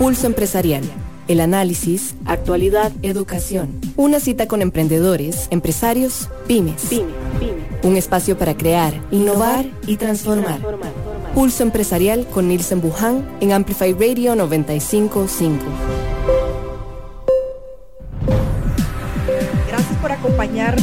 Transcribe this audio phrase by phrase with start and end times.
[0.00, 0.82] Pulso Empresarial.
[1.28, 3.78] El análisis, actualidad, educación.
[3.96, 6.88] Una cita con emprendedores, empresarios, pymes.
[7.82, 10.58] Un espacio para crear, innovar y transformar.
[11.34, 15.99] Pulso Empresarial con Nielsen Buján en Amplify Radio 955.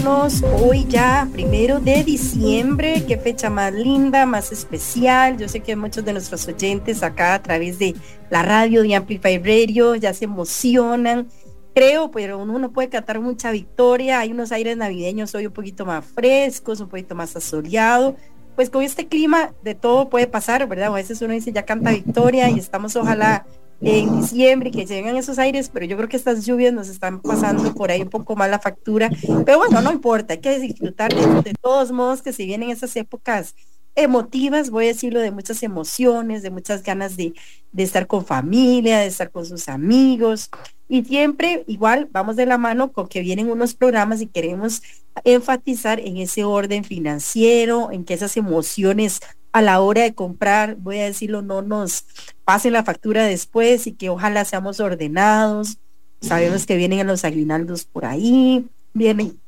[0.07, 3.03] Hoy ya, primero de diciembre.
[3.05, 5.37] Qué fecha más linda, más especial.
[5.37, 7.93] Yo sé que muchos de nuestros oyentes acá a través de
[8.29, 11.27] la radio de Amplify Radio ya se emocionan.
[11.75, 14.19] Creo, pero uno no puede cantar mucha victoria.
[14.19, 18.15] Hay unos aires navideños hoy un poquito más frescos, un poquito más asoleado.
[18.55, 20.87] Pues con este clima de todo puede pasar, ¿verdad?
[20.87, 23.45] A veces uno dice ya canta victoria y estamos ojalá
[23.81, 27.73] en diciembre, que llegan esos aires, pero yo creo que estas lluvias nos están pasando
[27.73, 29.09] por ahí un poco más la factura.
[29.45, 33.55] Pero bueno, no importa, hay que disfrutar de, todos modos que si vienen esas épocas
[33.95, 37.33] emotivas, voy a decirlo, de muchas emociones, de muchas ganas de,
[37.71, 40.49] de estar con familia, de estar con sus amigos.
[40.87, 44.81] Y siempre igual vamos de la mano con que vienen unos programas y queremos
[45.23, 49.19] enfatizar en ese orden financiero, en que esas emociones
[49.57, 52.05] a la hora de comprar, voy a decirlo, no nos
[52.45, 55.77] pase la factura después y que ojalá seamos ordenados.
[56.21, 59.39] Sabemos que vienen los aguinaldos por ahí, vienen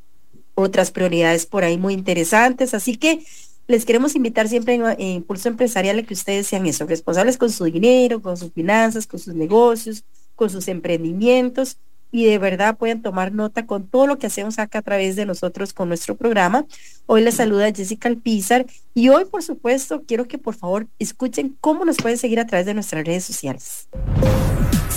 [0.55, 3.23] otras prioridades por ahí muy interesantes, así que
[3.67, 7.51] les queremos invitar siempre en, en Impulso Empresarial a que ustedes sean eso, responsables con
[7.51, 10.03] su dinero, con sus finanzas, con sus negocios,
[10.35, 11.77] con sus emprendimientos
[12.11, 15.25] y de verdad pueden tomar nota con todo lo que hacemos acá a través de
[15.25, 16.65] nosotros con nuestro programa.
[17.05, 21.85] Hoy les saluda Jessica Alpizar y hoy, por supuesto, quiero que por favor escuchen cómo
[21.85, 23.87] nos pueden seguir a través de nuestras redes sociales.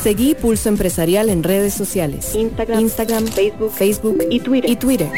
[0.03, 2.35] Seguí Pulso Empresarial en redes sociales.
[2.35, 4.71] Instagram, Instagram Facebook, Facebook y Twitter.
[4.71, 5.09] Y Twitter.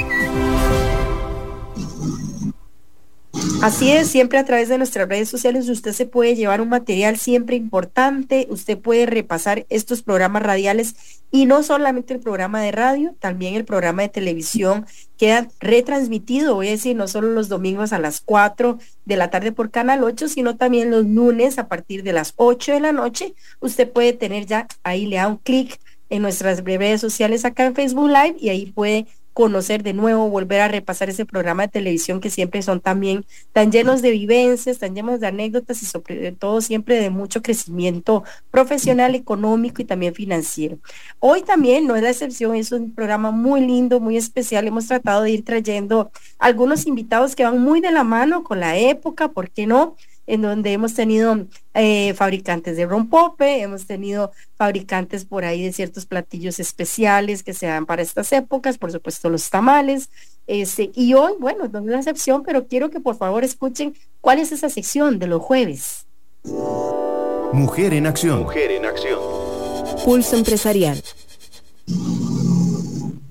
[3.64, 7.16] Así es, siempre a través de nuestras redes sociales usted se puede llevar un material
[7.16, 13.14] siempre importante, usted puede repasar estos programas radiales y no solamente el programa de radio,
[13.20, 14.84] también el programa de televisión
[15.16, 19.50] queda retransmitido, voy a decir, no solo los domingos a las 4 de la tarde
[19.50, 23.34] por Canal 8, sino también los lunes a partir de las 8 de la noche.
[23.60, 27.74] Usted puede tener ya, ahí le da un clic en nuestras redes sociales acá en
[27.74, 32.20] Facebook Live y ahí puede conocer de nuevo, volver a repasar ese programa de televisión
[32.20, 36.60] que siempre son también tan llenos de vivencias, tan llenos de anécdotas y sobre todo
[36.60, 40.78] siempre de mucho crecimiento profesional, económico y también financiero.
[41.18, 44.66] Hoy también no es la excepción, es un programa muy lindo, muy especial.
[44.68, 48.78] Hemos tratado de ir trayendo algunos invitados que van muy de la mano con la
[48.78, 49.96] época, ¿por qué no?
[50.26, 56.06] En donde hemos tenido eh, fabricantes de rompope, hemos tenido fabricantes por ahí de ciertos
[56.06, 60.10] platillos especiales que se dan para estas épocas, por supuesto los tamales.
[60.46, 64.38] Este, y hoy, bueno, no es una excepción, pero quiero que por favor escuchen cuál
[64.38, 66.06] es esa sección de los jueves.
[67.52, 68.42] Mujer en acción.
[68.42, 69.20] Mujer en acción.
[70.04, 71.02] Pulso empresarial.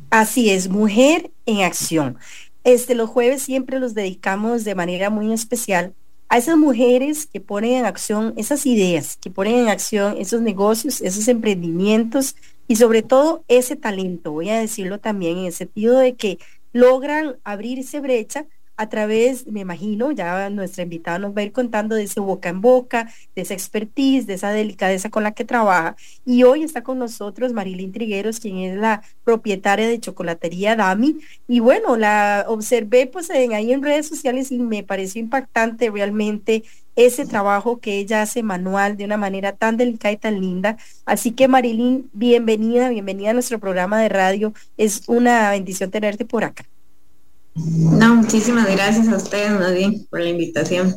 [0.09, 2.17] Así es, mujer en acción.
[2.63, 5.93] Este, los jueves siempre los dedicamos de manera muy especial
[6.33, 10.99] a esas mujeres que ponen en acción esas ideas, que ponen en acción esos negocios,
[10.99, 12.35] esos emprendimientos
[12.67, 16.39] y sobre todo ese talento, voy a decirlo también en el sentido de que
[16.71, 21.95] logran abrirse brecha a través, me imagino, ya nuestra invitada nos va a ir contando
[21.95, 25.95] de ese boca en boca, de esa expertise, de esa delicadeza con la que trabaja.
[26.25, 31.19] Y hoy está con nosotros Marilyn Trigueros, quien es la propietaria de Chocolatería Dami.
[31.47, 36.63] Y bueno, la observé pues en, ahí en redes sociales y me pareció impactante realmente
[36.95, 40.78] ese trabajo que ella hace manual de una manera tan delicada y tan linda.
[41.06, 44.53] Así que Marilyn, bienvenida, bienvenida a nuestro programa de radio.
[44.78, 46.66] Es una bendición tenerte por acá.
[47.55, 50.95] No, muchísimas gracias a ustedes, Nadine, por la invitación.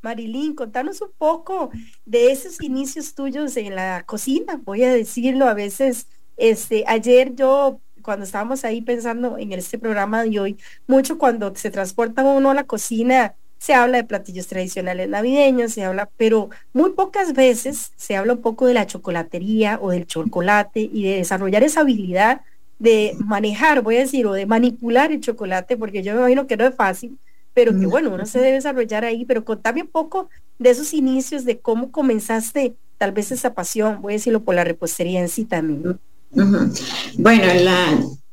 [0.00, 1.70] Marilyn, contanos un poco
[2.04, 6.06] de esos inicios tuyos en la cocina, voy a decirlo, a veces,
[6.36, 11.70] este, ayer yo, cuando estábamos ahí pensando en este programa de hoy, mucho cuando se
[11.70, 16.90] transporta uno a la cocina, se habla de platillos tradicionales navideños, se habla, pero muy
[16.90, 21.62] pocas veces se habla un poco de la chocolatería o del chocolate y de desarrollar
[21.62, 22.42] esa habilidad
[22.78, 26.56] de manejar, voy a decir, o de manipular el chocolate, porque yo me imagino que
[26.56, 27.18] no es fácil,
[27.54, 30.28] pero que bueno, uno se debe desarrollar ahí, pero contame un poco
[30.58, 34.64] de esos inicios, de cómo comenzaste tal vez esa pasión, voy a decirlo por la
[34.64, 35.98] repostería en sí también.
[37.16, 37.44] Bueno,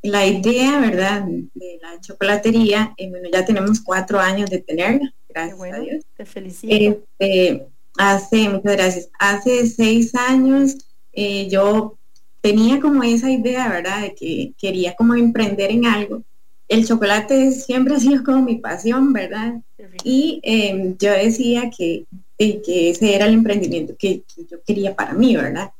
[0.02, 1.24] la, idea, ¿verdad?
[1.54, 6.04] De la chocolatería, eh, bueno, ya tenemos cuatro años de tenerla, gracias a Dios.
[6.16, 6.74] Te felicito.
[6.74, 7.66] Este,
[7.96, 10.76] hace, muchas gracias, hace seis años
[11.12, 11.96] eh, yo
[12.42, 14.02] tenía como esa idea, ¿verdad?
[14.02, 16.22] De que quería como emprender en algo.
[16.68, 19.62] El chocolate siempre ha sido como mi pasión, ¿verdad?
[20.04, 22.04] Y em, yo decía que,
[22.38, 25.70] que, ese era el emprendimiento que, yo quería para mí, ¿verdad?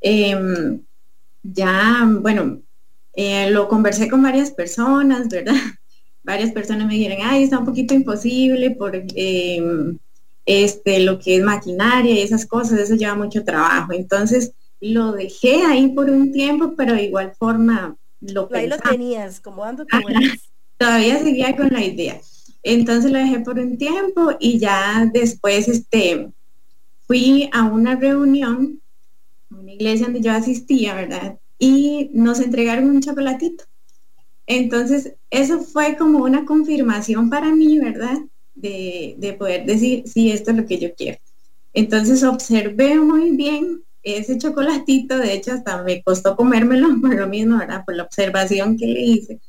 [0.00, 0.80] em,
[1.42, 2.60] ya, bueno,
[3.14, 5.54] eh, lo conversé con varias personas, ¿verdad?
[6.22, 9.96] Varias personas me dijeron, ay, está un poquito imposible por em,
[10.44, 13.92] este, lo que es maquinaria y esas cosas, eso lleva mucho trabajo.
[13.92, 19.40] Entonces, lo dejé ahí por un tiempo, pero de igual forma lo Ahí lo tenías,
[19.40, 19.86] como dando
[20.78, 22.20] Todavía seguía con la idea.
[22.62, 26.30] Entonces lo dejé por un tiempo y ya después este,
[27.06, 28.80] fui a una reunión,
[29.50, 31.38] una iglesia donde yo asistía, ¿verdad?
[31.58, 33.64] Y nos entregaron un chocolatito.
[34.46, 38.18] Entonces, eso fue como una confirmación para mí, ¿verdad?
[38.54, 41.18] De, de poder decir, sí, esto es lo que yo quiero.
[41.72, 43.82] Entonces observé muy bien
[44.14, 47.84] ese chocolatito, de hecho hasta me costó comérmelo por lo mismo, ¿verdad?
[47.84, 49.40] Por la observación que le hice.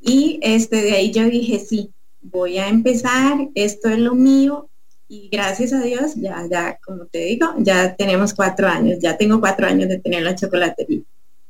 [0.00, 1.90] Y este, de ahí yo dije, sí,
[2.20, 4.68] voy a empezar, esto es lo mío.
[5.08, 9.40] Y gracias a Dios, ya, ya, como te digo, ya tenemos cuatro años, ya tengo
[9.40, 11.02] cuatro años de tener la chocolatería.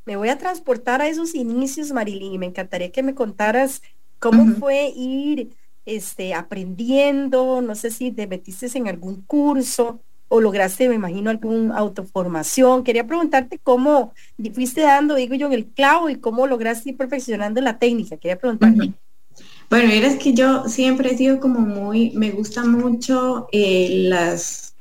[0.04, 3.82] Me voy a transportar a esos inicios, Marilyn, y me encantaría que me contaras
[4.18, 5.50] cómo fue ir
[5.86, 10.00] este, aprendiendo, no sé si te metiste en algún curso,
[10.34, 12.82] o lograste, me imagino, alguna autoformación.
[12.82, 14.12] Quería preguntarte cómo
[14.52, 18.16] fuiste dando, digo yo, en el clavo y cómo lograste ir perfeccionando la técnica.
[18.16, 18.94] Quería preguntarte.
[19.70, 24.74] Bueno, es que yo siempre he sido como muy, me gusta mucho eh, las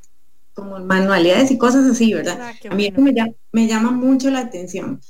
[0.55, 2.39] como manualidades y cosas así, ¿verdad?
[2.41, 5.01] Ah, a mí me, llama, me llama mucho la atención.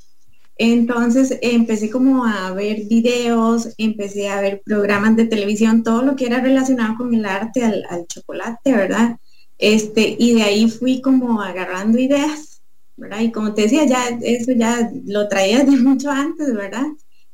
[0.56, 6.26] Entonces empecé como a ver videos, empecé a ver programas de televisión, todo lo que
[6.26, 9.16] era relacionado con el arte al, al chocolate, ¿verdad?
[9.58, 12.62] Este, y de ahí fui como agarrando ideas,
[12.96, 13.20] ¿verdad?
[13.20, 16.86] Y como te decía, ya eso ya lo traía de mucho antes, ¿verdad?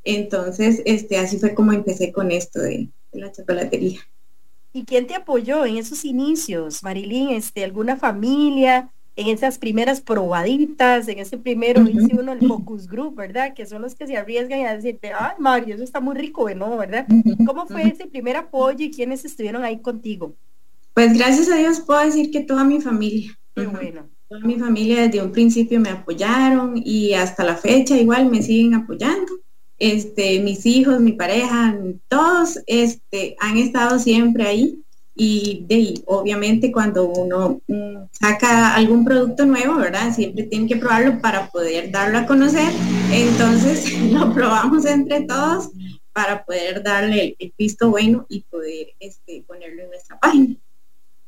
[0.03, 3.99] Entonces, este, así fue como empecé con esto de, la chocolatería.
[4.73, 7.31] ¿Y quién te apoyó en esos inicios, Marilyn?
[7.31, 8.89] Este, ¿Alguna familia?
[9.17, 13.53] En esas primeras probaditas, en ese primero, dice uno, el focus group, ¿verdad?
[13.53, 16.77] Que son los que se arriesgan a decirte, ay, Mario, eso está muy rico, ¿no?
[16.77, 17.05] ¿Verdad?
[17.45, 20.33] ¿Cómo fue ese primer apoyo y quiénes estuvieron ahí contigo?
[20.93, 23.37] Pues gracias a Dios puedo decir que toda mi familia.
[23.55, 24.09] bueno.
[24.27, 28.75] Toda mi familia desde un principio me apoyaron y hasta la fecha igual me siguen
[28.75, 29.33] apoyando.
[29.77, 31.75] Este, mis hijos, mi pareja,
[32.07, 34.81] todos este, han estado siempre ahí
[35.15, 40.13] y de, obviamente cuando uno mm, saca algún producto nuevo, ¿verdad?
[40.15, 42.71] Siempre tiene que probarlo para poder darlo a conocer.
[43.11, 45.71] Entonces lo probamos entre todos
[46.13, 50.55] para poder darle el, visto bueno y poder este, ponerlo en nuestra página.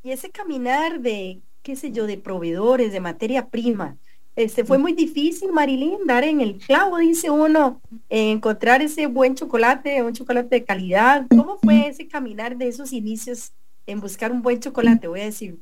[0.04, 3.98] Y ese caminar de, qué sé yo, de proveedores, de materia prima,
[4.36, 7.80] este, fue muy difícil, Marilyn, dar en el clavo, dice uno,
[8.10, 11.26] encontrar ese buen chocolate, un chocolate de calidad.
[11.30, 13.52] ¿Cómo fue ese caminar de esos inicios
[13.86, 15.60] en buscar un buen chocolate, voy a decir?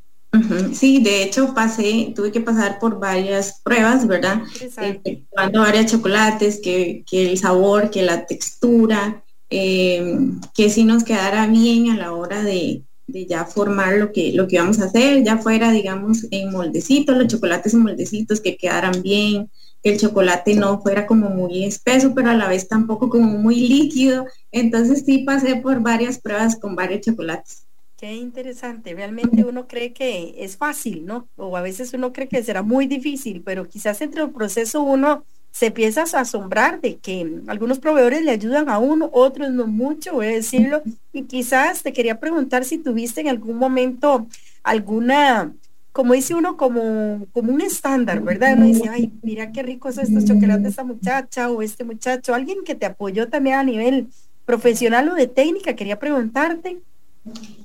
[0.74, 4.42] Sí, de hecho pasé, tuve que pasar por varias pruebas, ¿verdad?
[4.78, 10.18] Eh, varios chocolates, que, que, el sabor, que la textura, eh,
[10.56, 14.48] que si nos quedara bien a la hora de, de ya formar lo que, lo
[14.48, 19.02] que vamos a hacer, ya fuera, digamos, en moldecitos, los chocolates en moldecitos que quedaran
[19.02, 19.50] bien,
[19.84, 23.56] que el chocolate no fuera como muy espeso, pero a la vez tampoco como muy
[23.68, 24.26] líquido.
[24.52, 27.66] Entonces sí pasé por varias pruebas con varios chocolates.
[27.98, 31.28] Qué interesante, realmente uno cree que es fácil, ¿no?
[31.36, 35.24] O a veces uno cree que será muy difícil, pero quizás entre el proceso uno
[35.52, 40.14] se empieza a asombrar de que algunos proveedores le ayudan a uno, otros no mucho,
[40.14, 40.82] voy a decirlo.
[41.12, 44.28] Y quizás te quería preguntar si tuviste en algún momento
[44.64, 45.54] alguna,
[45.92, 48.56] como dice uno, como, como un estándar, ¿verdad?
[48.56, 52.60] Uno dice, ay, mira qué ricos estos chocolates de esta muchacha o este muchacho, alguien
[52.66, 54.08] que te apoyó también a nivel
[54.46, 56.80] profesional o de técnica, quería preguntarte.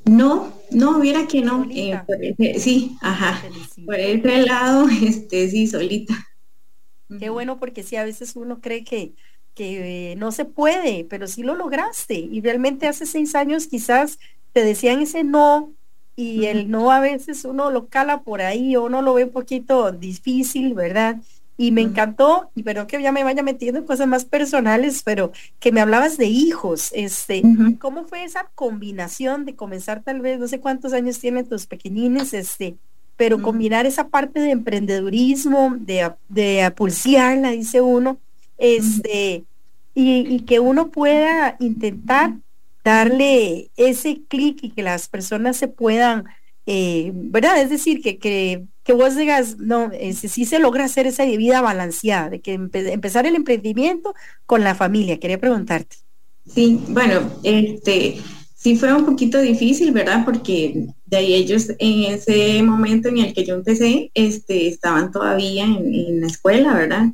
[0.04, 1.66] No, no, mira que no.
[1.70, 3.42] Eh, sí, ajá.
[3.84, 6.14] Por ese lado, este, sí, solita.
[7.18, 9.12] Qué bueno porque sí, a veces uno cree que,
[9.54, 12.14] que no se puede, pero sí lo lograste.
[12.14, 14.18] Y realmente hace seis años quizás
[14.52, 15.72] te decían ese no
[16.16, 19.30] y el no a veces uno lo cala por ahí o uno lo ve un
[19.30, 21.16] poquito difícil, ¿verdad?
[21.58, 25.32] Y me encantó, y pero que ya me vaya metiendo en cosas más personales, pero
[25.58, 27.42] que me hablabas de hijos, este,
[27.80, 32.34] ¿cómo fue esa combinación de comenzar tal vez, no sé cuántos años tienen tus pequeñines,
[32.34, 32.76] este,
[33.16, 38.18] pero combinar esa parte de emprendedurismo, de, de pulsearla, dice uno,
[38.58, 39.44] este,
[39.94, 42.34] y, que uno pueda intentar
[42.84, 46.24] darle ese clic y que las personas se puedan,
[46.66, 47.60] eh, ¿verdad?
[47.60, 51.62] Es decir, que, que, que vos digas, no, si sí se logra hacer esa vida
[51.62, 55.18] balanceada, de que empezar el emprendimiento con la familia.
[55.18, 55.96] Quería preguntarte.
[56.46, 58.18] Sí, bueno, este,
[58.66, 60.24] sí fue un poquito difícil, ¿verdad?
[60.24, 65.62] Porque de ahí ellos en ese momento en el que yo empecé, este, estaban todavía
[65.62, 67.04] en, la escuela, ¿verdad?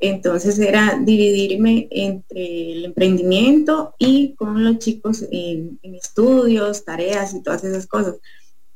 [0.00, 7.64] Entonces era dividirme entre el emprendimiento y con los chicos en, estudios, tareas y todas
[7.64, 8.16] esas cosas.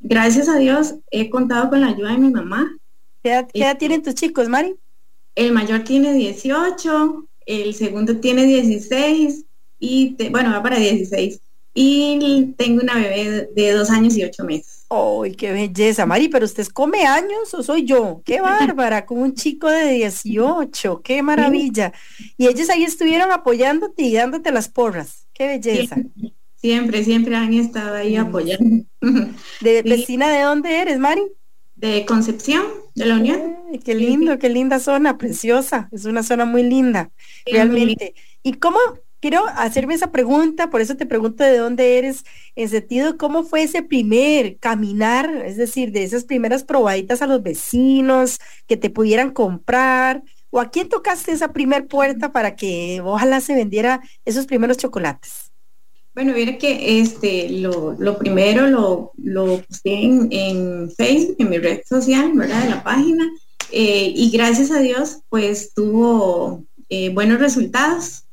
[0.00, 2.78] Gracias a Dios he contado con la ayuda de mi mamá.
[3.22, 4.74] ¿Qué edad, edad tienen tus chicos, Mari?
[5.34, 9.44] El mayor tiene 18, el segundo tiene 16
[9.78, 11.38] y bueno, va para 16
[11.74, 14.84] y tengo una bebé de dos años y ocho meses.
[14.90, 16.28] ¡Ay, qué belleza, Mari!
[16.28, 18.20] ¿Pero usted come años o soy yo?
[18.24, 19.06] ¡Qué bárbara!
[19.06, 21.92] Con un chico de 18, ¡qué maravilla!
[22.36, 25.26] Y ellos ahí estuvieron apoyándote y dándote las porras.
[25.32, 25.96] ¡Qué belleza!
[26.56, 28.84] Siempre, siempre, han estado ahí apoyando.
[29.60, 31.22] ¿De vecina de dónde eres, Mari?
[31.74, 32.62] De Concepción,
[32.94, 33.40] de la Unión.
[33.84, 35.88] qué lindo, qué linda zona, preciosa.
[35.90, 37.10] Es una zona muy linda,
[37.46, 38.14] realmente.
[38.42, 38.78] ¿Y cómo
[39.22, 42.24] quiero hacerme esa pregunta, por eso te pregunto de dónde eres,
[42.56, 47.40] en sentido, ¿cómo fue ese primer caminar, es decir, de esas primeras probaditas a los
[47.42, 50.24] vecinos, que te pudieran comprar?
[50.50, 55.52] ¿O a quién tocaste esa primer puerta para que ojalá se vendiera esos primeros chocolates?
[56.14, 62.32] Bueno, mira que este, lo, primero lo, lo puse en, Facebook, en mi red social,
[62.34, 62.64] ¿verdad?
[62.64, 63.24] De la página.
[63.70, 68.24] Eh, y gracias a Dios, pues tuvo eh, buenos resultados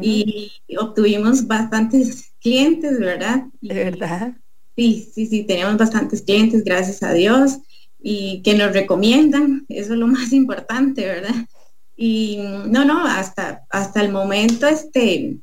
[0.00, 3.44] y obtuvimos bastantes clientes, ¿verdad?
[3.60, 4.36] ¿De verdad?
[4.76, 7.58] Sí, sí, sí, tenemos bastantes clientes, gracias a Dios,
[7.98, 11.34] y que nos recomiendan, eso es lo más importante, ¿verdad?
[11.96, 15.38] Y no, no, hasta, hasta el momento, este,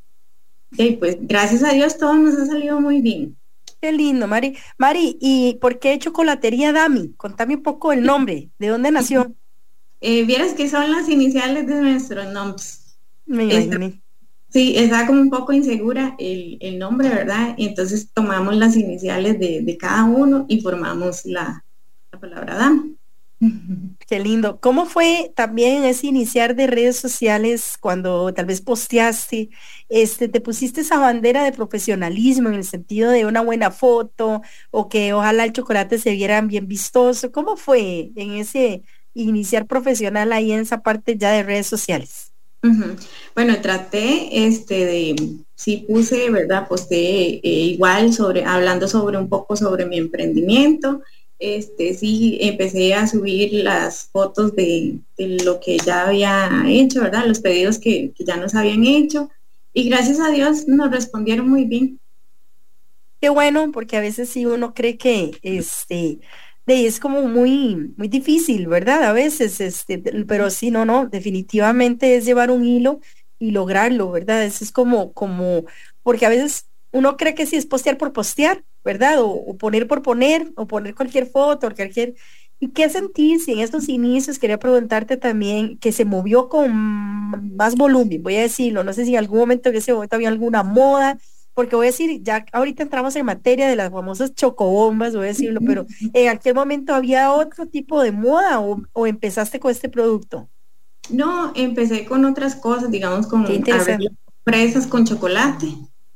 [0.99, 3.35] pues gracias a Dios todo nos ha salido muy bien.
[3.81, 4.55] Qué lindo, Mari.
[4.77, 7.13] Mari, ¿y por qué chocolatería Dami?
[7.17, 9.35] Contame un poco el nombre, ¿de dónde nació?
[9.99, 12.97] Eh, vieras que son las iniciales de nuestros nombres.
[13.25, 14.02] Me imaginé.
[14.53, 17.55] Sí, estaba como un poco insegura el, nombre, ¿verdad?
[17.57, 21.65] Y entonces tomamos las iniciales de, cada uno y formamos la,
[22.22, 22.95] palabra DAM.
[24.07, 24.60] Qué lindo.
[24.60, 29.50] ¿Cómo fue también ese iniciar de redes sociales cuando tal vez posteaste,
[29.89, 34.88] este, te pusiste esa bandera de profesionalismo en el sentido de una buena foto o
[34.88, 37.31] que ojalá el chocolate se viera bien vistoso?
[37.31, 38.83] ¿Cómo fue en ese
[39.15, 42.32] iniciar profesional ahí en esa parte ya de redes sociales?
[43.36, 45.15] Bueno, traté este de,
[45.55, 46.67] sí puse, ¿verdad?
[46.67, 51.01] Posté eh, igual sobre, hablando sobre un poco sobre mi emprendimiento.
[51.39, 57.25] Este, sí, empecé a subir las fotos de, lo que ya había hecho, ¿verdad?
[57.25, 59.29] Los pedidos que, que ya nos habían hecho.
[59.74, 62.00] Y gracias a Dios nos respondieron muy bien.
[63.20, 66.20] Qué bueno, porque a veces sí uno cree que este
[66.65, 69.03] de, es como muy, muy difícil, ¿verdad?
[69.03, 73.00] A veces, este, pero sí, no, no, definitivamente es llevar un hilo
[73.39, 74.43] y lograrlo, ¿verdad?
[74.43, 75.65] Eso es como, como,
[76.01, 79.17] porque a veces uno cree que sí es postear por postear, ¿verdad?
[79.20, 82.15] O, poner por poner, o poner cualquier foto, o cualquier...
[82.60, 84.39] ¿Y qué sentís en estos inicios?
[84.39, 86.72] Quería preguntarte también que se movió con
[87.58, 90.29] más volumen, voy a decirlo, no sé si en algún momento que ese momento había
[90.29, 91.17] alguna moda,
[91.53, 95.27] porque voy a decir, ya ahorita entramos en materia de las famosas chocobombas, voy a
[95.27, 100.50] decirlo, pero ¿en aquel momento había otro tipo de moda o, empezaste con este producto?
[101.10, 103.45] No, empecé con otras cosas, digamos, con
[104.43, 105.67] fresas con chocolate.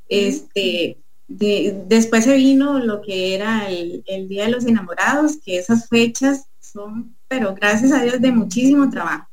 [0.08, 5.88] Este, después se vino lo que era el, el Día de los Enamorados, que esas
[5.88, 9.28] fechas son, pero gracias a Dios, de muchísimo trabajo.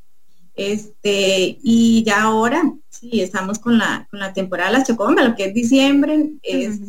[0.56, 5.36] Este, y ya ahora, sí, estamos con la, con la temporada de las chocobombas, lo
[5.36, 6.80] que es diciembre, es,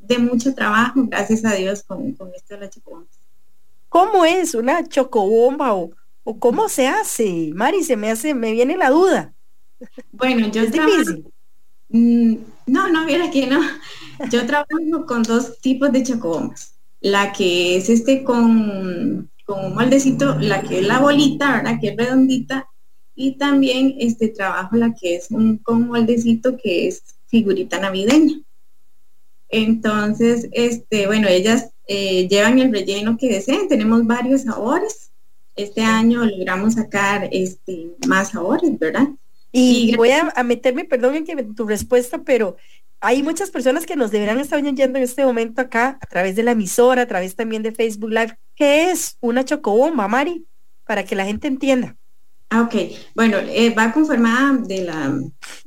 [0.00, 3.18] de mucho trabajo, gracias a Dios, con, esto de las chocobombas.
[3.88, 5.90] ¿Cómo es una chocobomba o,
[6.24, 7.52] o, cómo se hace?
[7.54, 9.32] Mari, se me hace, me viene la duda.
[10.10, 11.12] Bueno, yo trabajo,
[11.88, 12.34] mm,
[12.66, 13.60] no, no, mira que no.
[14.30, 16.74] Yo trabajo con dos tipos de chocobombas.
[17.00, 21.78] La que es este con, con un moldecito, la que es la bolita, ¿verdad?
[21.80, 22.68] Que es redondita,
[23.20, 28.40] y también este trabajo la que es un con moldecito que es figurita navideña.
[29.48, 35.10] Entonces, este, bueno, ellas eh, llevan el relleno que deseen, tenemos varios sabores.
[35.56, 39.08] Este año logramos sacar este, más sabores, ¿verdad?
[39.50, 42.56] Y, voy a, meterme, perdón en que tu respuesta, pero
[43.00, 46.44] hay muchas personas que nos deberán estar oyendo en este momento acá a través de
[46.44, 48.38] la emisora, a través también de Facebook Live.
[48.54, 50.46] ¿Qué es una chocobomba, Mari?
[50.84, 51.96] Para que la gente entienda.
[52.50, 52.74] Ah, ok.
[53.14, 55.20] Bueno, eh, va conformada de la,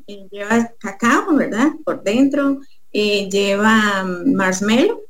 [0.08, 1.70] eh, lleva cacao, ¿verdad?
[1.86, 2.60] Por dentro,
[2.92, 5.02] eh, lleva marshmallow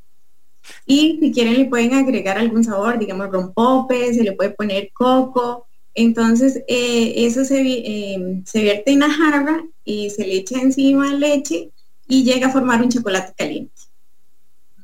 [0.86, 5.66] y si quieren le pueden agregar algún sabor, digamos rompope, se le puede poner coco.
[5.94, 11.70] Entonces, eso se, se vierte en la jarra y se le echa encima leche
[12.06, 13.72] y llega a formar un chocolate caliente.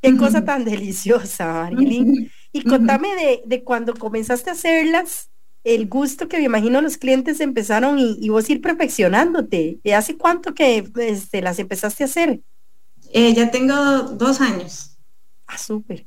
[0.03, 2.31] Qué cosa tan deliciosa, Marilyn.
[2.51, 5.29] Y contame de, de, cuando comenzaste a hacerlas,
[5.75, 9.79] el gusto que me imagino los clientes empezaron y, vos ir perfeccionándote.
[9.83, 12.41] ¿Y ¿Hace cuánto que este, las empezaste a hacer?
[13.13, 14.97] Eh, ya tengo dos años.
[15.47, 16.07] Ah, súper.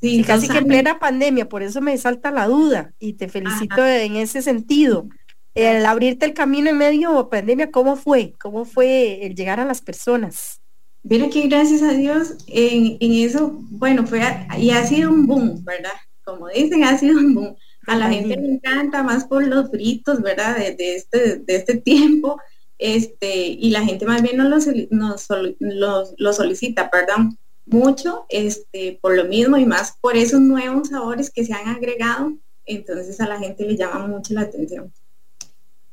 [0.00, 3.84] Sí, casi que en plena pandemia, por eso me salta la duda y te felicito
[3.84, 5.08] en ese sentido.
[5.54, 8.34] El abrirte el camino en medio de pandemia, ¿cómo fue?
[8.40, 10.60] ¿Cómo fue el llegar a las personas?
[11.02, 14.20] Mira que gracias a Dios en, eso, bueno, fue
[14.58, 15.90] y ha sido un boom, ¿verdad?
[16.22, 17.56] Como dicen, ha sido un boom.
[17.88, 20.56] A la gente le encanta más por los fritos, ¿verdad?
[20.56, 22.40] De, este, de este tiempo.
[22.78, 27.36] Este, y la gente más bien no lo, lo solicita, perdón
[27.70, 32.32] mucho este, por lo mismo y más por esos nuevos sabores que se han agregado,
[32.64, 34.92] entonces a la gente le llama mucho la atención.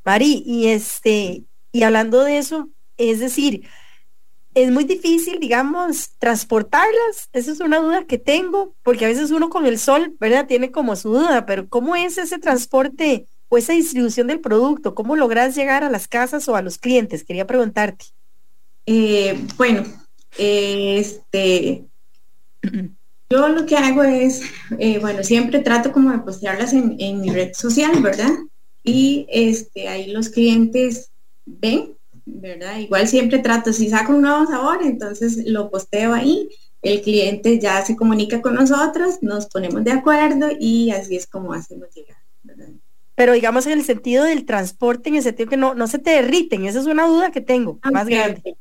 [0.04, 3.68] Mari, y este, y hablando de eso, es decir,
[4.56, 7.30] es muy difícil, digamos, transportarlas.
[7.34, 10.48] Esa es una duda que tengo, porque a veces uno con el sol, ¿verdad?
[10.48, 14.96] Tiene como su duda, pero ¿cómo es ese transporte o esa distribución del producto?
[14.96, 17.26] ¿Cómo logras llegar a las casas o a los clientes?
[17.26, 18.06] Quería preguntarte.
[18.86, 19.84] Eh, bueno,
[20.38, 21.84] este,
[23.30, 24.42] yo lo que hago es,
[24.80, 28.32] eh, bueno, siempre trato como de postearlas en, mi red social, ¿verdad?
[28.86, 31.10] Y este, ahí los clientes
[31.46, 32.80] ven, ¿verdad?
[32.80, 36.50] Igual siempre trato, si saco un nuevo sabor, entonces lo posteo ahí,
[36.82, 41.54] el cliente ya se comunica con nosotros, nos ponemos de acuerdo y así es como
[41.54, 42.70] hacemos llegar, ¿verdad?
[43.16, 46.12] Pero digamos en el sentido del transporte, en el sentido que no, no se te
[46.12, 48.58] derriten, esa es una duda que tengo, más grande.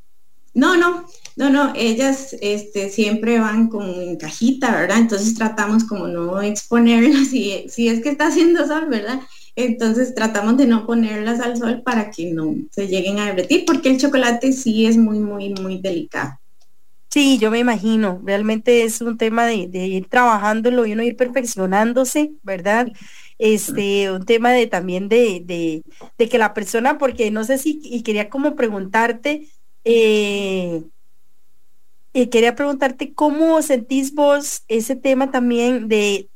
[0.55, 1.05] No, no,
[1.35, 4.99] no, no, ellas este, siempre van con en cajita, ¿verdad?
[4.99, 9.21] Entonces tratamos como no exponerlas, si, si es que está haciendo sol, ¿verdad?
[9.57, 13.91] Entonces tratamos de no ponerlas al sol para que no se lleguen a derretir, porque
[13.91, 16.39] el chocolate sí es muy, muy, muy delicado.
[17.11, 22.33] Sí, yo me imagino, realmente es un tema de, ir trabajándolo y uno ir perfeccionándose,
[22.43, 22.89] ¿verdad?
[23.39, 25.83] Este, un tema de también de, de,
[26.19, 29.49] de que la persona, porque no sé si, y quería como preguntarte,
[29.85, 30.83] eh,
[32.31, 36.29] quería preguntarte cómo sentís vos ese tema también de,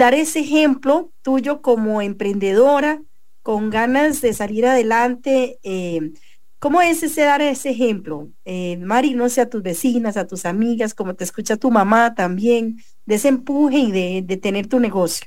[0.00, 3.02] dar ese ejemplo tuyo como emprendedora,
[3.42, 5.58] con ganas de salir adelante.
[5.62, 6.12] Eh,
[6.58, 8.30] ¿Cómo es ese dar ese ejemplo?
[8.46, 12.14] Eh, Mari, no sé, a tus vecinas, a tus amigas, como te escucha tu mamá
[12.14, 15.26] también, de ese empuje y de, tener tu negocio.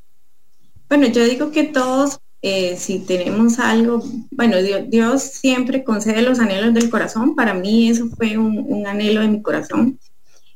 [0.90, 4.58] Bueno, yo digo que todos eh, si tenemos algo, bueno,
[4.90, 9.42] Dios, siempre concede los anhelos del corazón, para mí eso fue un, anhelo de mi
[9.42, 10.00] corazón.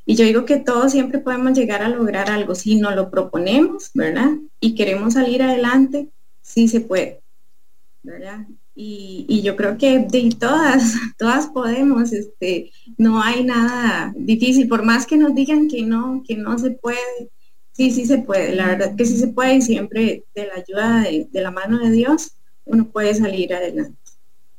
[0.08, 3.90] Y yo digo que todos siempre podemos llegar a lograr algo si nos lo proponemos,
[3.92, 4.30] ¿verdad?
[4.58, 6.08] Y queremos salir adelante,
[6.40, 7.20] sí se puede,
[8.02, 8.46] ¿verdad?
[8.74, 15.06] Y, yo creo que de todas, todas podemos, este, no hay nada difícil, por más
[15.06, 17.28] que nos digan que no, que no se puede,
[17.72, 21.02] Sí, sí se puede, la verdad que sí se puede y siempre de la ayuda
[21.02, 22.32] de, la mano de Dios
[22.64, 23.96] uno puede salir adelante.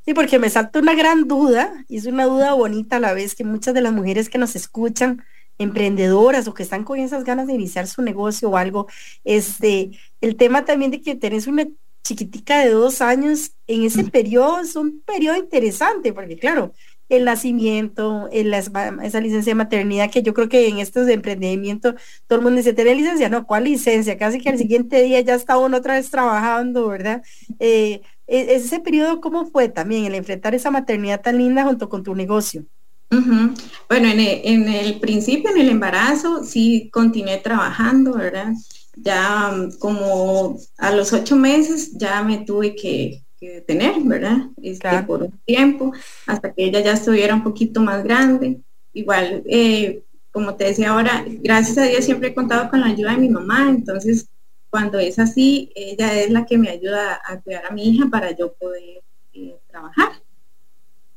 [0.05, 3.35] Sí, porque me salta una gran duda y es una duda bonita a la vez
[3.35, 5.21] que muchas de las mujeres que nos escuchan,
[5.59, 8.87] emprendedoras o que están con esas ganas de iniciar su negocio o algo,
[9.23, 9.91] este,
[10.21, 11.67] el tema también de que tenés una
[12.03, 16.73] chiquitica de dos años, en ese periodo es un periodo interesante, porque claro,
[17.09, 21.95] el nacimiento, en esa licencia de maternidad, que yo creo que en estos de emprendimiento
[22.27, 23.29] todo el mundo dice, ¿tiene licencia?
[23.29, 24.17] No, ¿cuál licencia?
[24.17, 27.23] Casi que al siguiente día ya está uno otra vez trabajando, ¿verdad?
[27.59, 32.03] Eh, e, ese periodo, ¿cómo fue también el enfrentar esa maternidad tan linda junto con
[32.03, 32.65] tu negocio?
[33.11, 38.53] Bueno, en el, en el, principio, en el embarazo, sí continué trabajando, ¿verdad?
[38.95, 44.37] Ya como a los ocho meses ya me tuve que, que tener, ¿verdad?
[44.61, 45.91] Este, Por un tiempo,
[46.27, 48.61] hasta que ella ya estuviera un poquito más grande.
[48.93, 53.11] Igual, eh, como te decía ahora, gracias a Dios siempre he contado con la ayuda
[53.11, 54.27] de mi mamá, entonces
[54.69, 58.35] cuando es así, ella es la que me ayuda a cuidar a mi hija para
[58.35, 59.01] yo poder
[59.33, 60.11] eh, trabajar.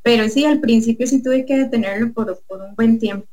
[0.03, 3.27] Pero sí, al principio sí tuve que detenerlo por, un buen tiempo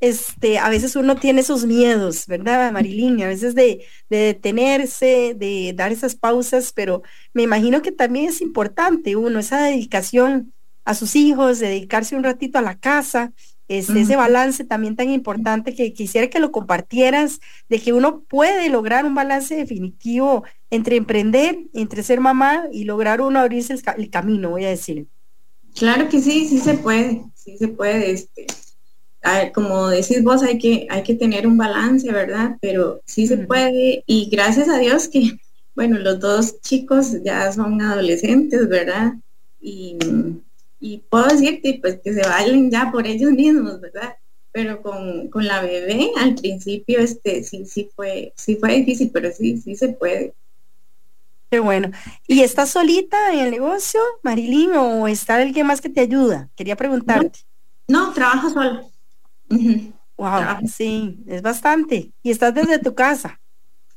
[0.00, 3.22] este, a veces uno tiene esos miedos, ¿verdad, Marilyn?
[3.22, 7.02] A veces de, detenerse, de dar esas pausas, pero
[7.34, 10.54] me imagino que también es importante uno, esa dedicación
[10.86, 13.32] a sus hijos, dedicarse un ratito a la casa,
[13.70, 18.68] este, ese balance también tan importante que quisiera que lo compartieras, de que uno puede
[18.68, 24.10] lograr un balance definitivo entre emprender, entre ser mamá y lograr uno abrirse el, el
[24.10, 25.06] camino, voy a decir.
[25.76, 28.46] Claro que sí, sí se puede, sí se puede, este,
[29.54, 32.56] como decís vos, hay que, hay que tener un balance, ¿verdad?
[32.60, 35.38] Pero sí se puede y gracias a Dios que,
[35.76, 39.12] bueno, los dos chicos ya son adolescentes, ¿verdad?
[39.60, 39.96] Y,
[41.08, 44.14] puedo decirte, pues que se valen ya por ellos mismos, ¿verdad?
[44.52, 49.30] pero con, con, la bebé al principio este sí sí fue sí fue difícil pero
[49.32, 50.34] sí sí se puede.
[51.50, 51.90] Qué bueno.
[52.28, 56.76] Y estás solita en el negocio Marilyn o está alguien más que te ayuda quería
[56.76, 57.40] preguntarte.
[57.88, 58.84] No, trabajo sola
[60.16, 62.12] wow sí es bastante.
[62.22, 63.40] Y estás desde tu casa.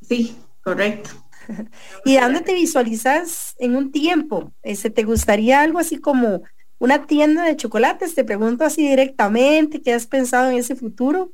[0.02, 1.10] Sí correcto.
[2.06, 6.42] Y dónde te visualizas en un tiempo ese te gustaría algo así como
[6.84, 8.14] una tienda de chocolates?
[8.14, 11.32] Te pregunto así directamente, ¿qué has pensado en ese futuro?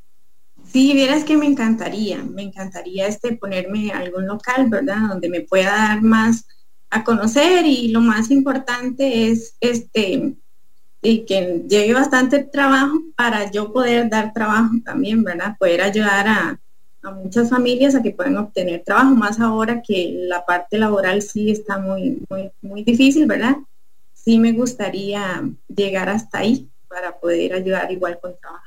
[0.71, 5.09] Sí, vieras que me encantaría, me encantaría este ponerme algún local, ¿verdad?
[5.09, 6.45] Donde me pueda dar más
[6.91, 10.35] a conocer y lo más importante es este
[11.01, 15.55] y que lleve bastante trabajo para yo poder dar trabajo también, ¿verdad?
[15.57, 16.59] Poder ayudar a,
[17.01, 21.49] a muchas familias a que puedan obtener trabajo, más ahora que la parte laboral sí
[21.49, 23.55] está muy, muy, muy difícil, ¿verdad?
[24.23, 28.65] Sí me gustaría llegar hasta ahí para poder ayudar igual con trabajo.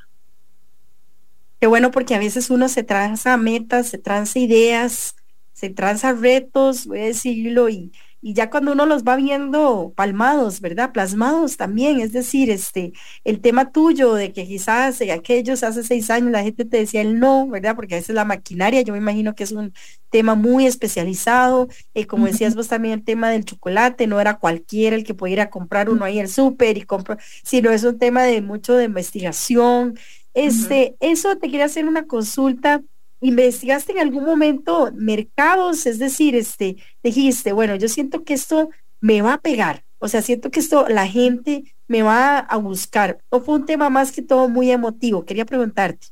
[1.59, 5.15] Qué bueno porque a veces uno se traza metas, se traza ideas,
[5.53, 7.91] se traza retos, voy a decirlo, y,
[8.25, 10.93] y ya cuando uno los va viendo palmados, ¿verdad?
[10.93, 12.93] Plasmados también, es decir, este,
[13.25, 17.19] el tema tuyo de que quizás aquellos hace seis años la gente te decía el
[17.19, 17.75] no, ¿verdad?
[17.75, 19.73] Porque a veces la maquinaria, yo me imagino que es un
[20.09, 24.95] tema muy especializado, eh, como decías vos también el tema del chocolate, no era cualquiera
[24.95, 28.41] el que pudiera comprar uno ahí el súper y comprar, sino es un tema de
[28.41, 29.99] mucho de investigación.
[30.33, 32.81] Este, eso te quería hacer una consulta
[33.23, 35.85] ¿Investigaste en algún momento mercados?
[35.85, 40.21] Es decir, este, dijiste, bueno, yo siento que esto me va a pegar, o sea,
[40.21, 43.19] siento que esto la gente me va a buscar.
[43.29, 45.23] ¿O fue un tema más que todo muy emotivo?
[45.23, 46.07] Quería preguntarte.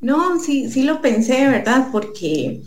[0.00, 1.88] No, sí, sí lo pensé, ¿verdad?
[1.92, 2.62] Porque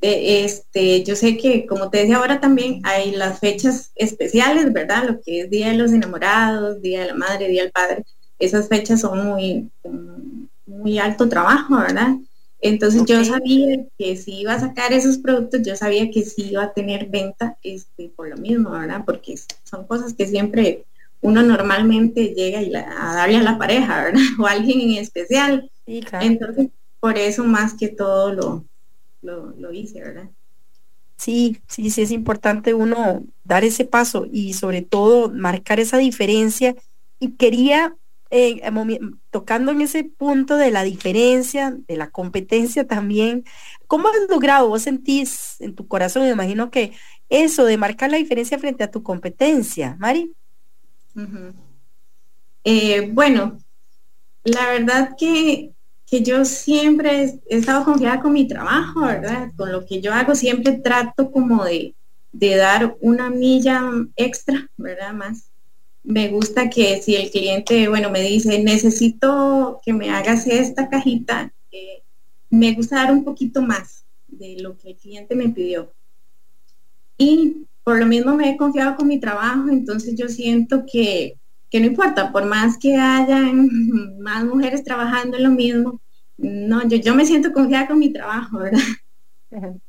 [0.00, 5.08] eh, este, yo sé que, como te decía ahora también, hay las fechas especiales, ¿verdad?
[5.08, 8.04] Lo que es Día de los Enamorados, Día de la Madre, Día del Padre.
[8.38, 9.68] Esas fechas son muy,
[10.64, 12.14] muy alto trabajo, ¿verdad?
[12.62, 16.64] Entonces yo sabía que si iba a sacar esos productos, yo sabía que sí iba
[16.64, 19.02] a tener venta este, por lo mismo, ¿verdad?
[19.06, 20.84] Porque son cosas que siempre
[21.22, 24.20] uno normalmente llega y a darle a la pareja, ¿verdad?
[24.38, 25.70] O a alguien en especial.
[25.86, 26.68] Entonces,
[26.98, 28.64] por eso más que todo lo,
[29.22, 30.28] lo, lo hice, ¿verdad?
[31.16, 36.74] Sí, sí, sí es importante uno dar ese paso y sobre todo marcar esa diferencia.
[37.18, 37.94] Y quería
[38.30, 38.60] eh,
[39.30, 43.44] tocando en ese punto de la diferencia, de la competencia también,
[43.86, 46.92] ¿cómo has logrado, vos sentís en tu corazón, me imagino que
[47.28, 50.32] eso de marcar la diferencia frente a tu competencia, Mari?
[52.64, 53.58] Eh, bueno,
[54.44, 55.72] la verdad que,
[56.06, 59.50] que yo siempre he estado confiada con mi trabajo, ¿verdad?
[59.56, 61.94] Con lo que yo hago, siempre trato como de,
[62.32, 63.82] de dar una milla
[64.16, 65.12] extra, ¿verdad?
[65.14, 65.49] Más
[66.02, 71.52] me gusta que si el cliente, bueno, me dice, necesito que me hagas esta cajita,
[71.70, 72.02] eh,
[72.48, 75.92] me gusta dar un poquito más de lo que el cliente me pidió.
[77.18, 81.36] Y por lo mismo me he confiado con mi trabajo, entonces yo siento que,
[81.70, 83.68] que no importa, por más que hayan
[84.20, 86.00] más mujeres trabajando en lo mismo,
[86.38, 89.80] no, yo, yo me siento confiada con mi trabajo, ¿verdad?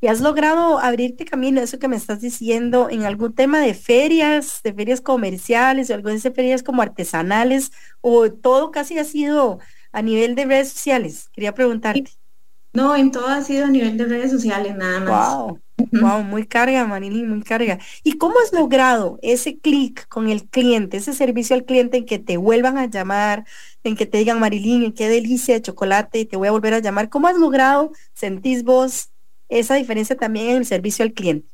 [0.00, 4.60] ¿Y has logrado abrirte camino, eso que me estás diciendo, en algún tema de ferias,
[4.62, 9.58] de ferias comerciales o algunas de ferias como artesanales o todo casi ha sido
[9.90, 11.28] a nivel de redes sociales?
[11.32, 12.12] Quería preguntarte.
[12.72, 15.34] No, en todo ha sido a nivel de redes sociales, nada más.
[15.34, 15.60] Wow,
[15.92, 17.78] wow, muy carga, Manili, muy carga.
[18.04, 22.20] ¿Y cómo has logrado ese clic con el cliente, ese servicio al cliente en que
[22.20, 23.44] te vuelvan a llamar,
[23.82, 27.08] en que te digan, Marilyn, qué delicia de chocolate, te voy a volver a llamar?
[27.08, 29.10] ¿Cómo has logrado, sentís vos,
[29.48, 31.48] esa diferencia también en el servicio al cliente.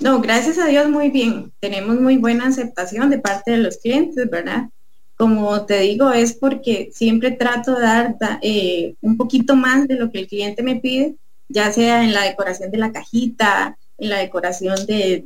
[0.00, 1.52] No, gracias a Dios muy bien.
[1.58, 4.68] Tenemos muy buena aceptación de parte de los clientes, ¿verdad?
[5.16, 10.10] Como te digo, es porque siempre trato de dar eh, un poquito más de lo
[10.10, 11.16] que el cliente me pide,
[11.48, 15.24] ya sea en la decoración de la cajita, en la decoración de,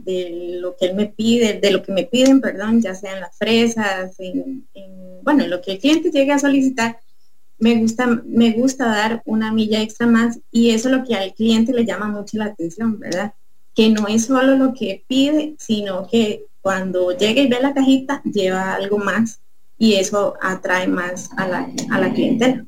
[0.61, 4.15] lo que él me pide, de lo que me piden, perdón, ya sean las fresas,
[4.19, 4.65] en,
[5.23, 6.99] bueno, lo que el cliente llegue a solicitar,
[7.61, 11.35] me gusta, me gusta dar una milla extra más y eso es lo que al
[11.35, 13.35] cliente le llama mucho la atención, ¿verdad?
[13.75, 18.23] Que no es solo lo que pide, sino que cuando llega y ve la cajita,
[18.25, 19.40] lleva algo más
[19.79, 22.66] y eso atrae más a la, a la clientela.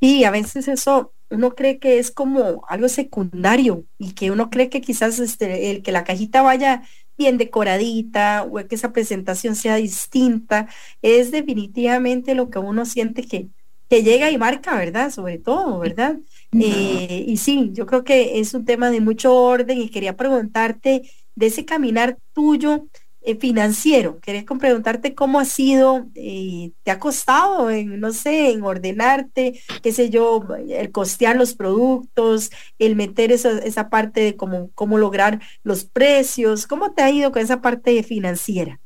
[0.00, 4.68] Y a veces eso uno cree que es como algo secundario y que uno cree
[4.68, 6.82] que quizás este, el que la cajita vaya
[7.16, 10.68] bien decoradita o que esa presentación sea distinta,
[11.02, 13.48] es definitivamente lo que uno siente que,
[13.92, 15.10] que llega y marca, ¿verdad?
[15.10, 16.16] Sobre todo, ¿verdad?
[16.58, 21.02] Eh, y sí, yo creo que es un tema de mucho orden y quería preguntarte
[21.34, 22.86] de ese caminar tuyo,
[23.20, 24.18] eh, financiero.
[24.20, 29.92] Quería preguntarte cómo ha sido, eh, te ha costado, en, no sé, en ordenarte, qué
[29.92, 35.42] sé yo, el costear los productos, el meter esa, esa parte de cómo, cómo lograr
[35.64, 38.80] los precios, ¿cómo te ha ido con esa parte financiera?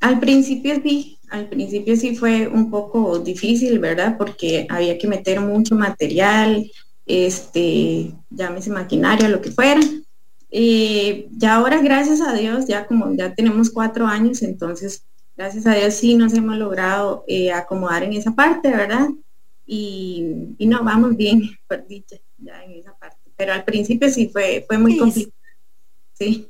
[0.00, 4.16] Al principio sí, al principio sí fue un poco difícil, ¿verdad?
[4.16, 6.70] Porque había que meter mucho material,
[7.06, 9.80] este, llámese maquinaria, lo que fuera.
[10.50, 15.04] Y ya ahora, gracias a Dios, ya como ya tenemos cuatro años, entonces,
[15.36, 19.08] gracias a Dios sí nos hemos logrado eh, acomodar en esa parte, ¿verdad?
[19.66, 23.18] Y, y, no, vamos bien, por dicha, ya en esa parte.
[23.36, 25.34] Pero al principio sí fue, fue muy complicado.
[26.12, 26.48] Sí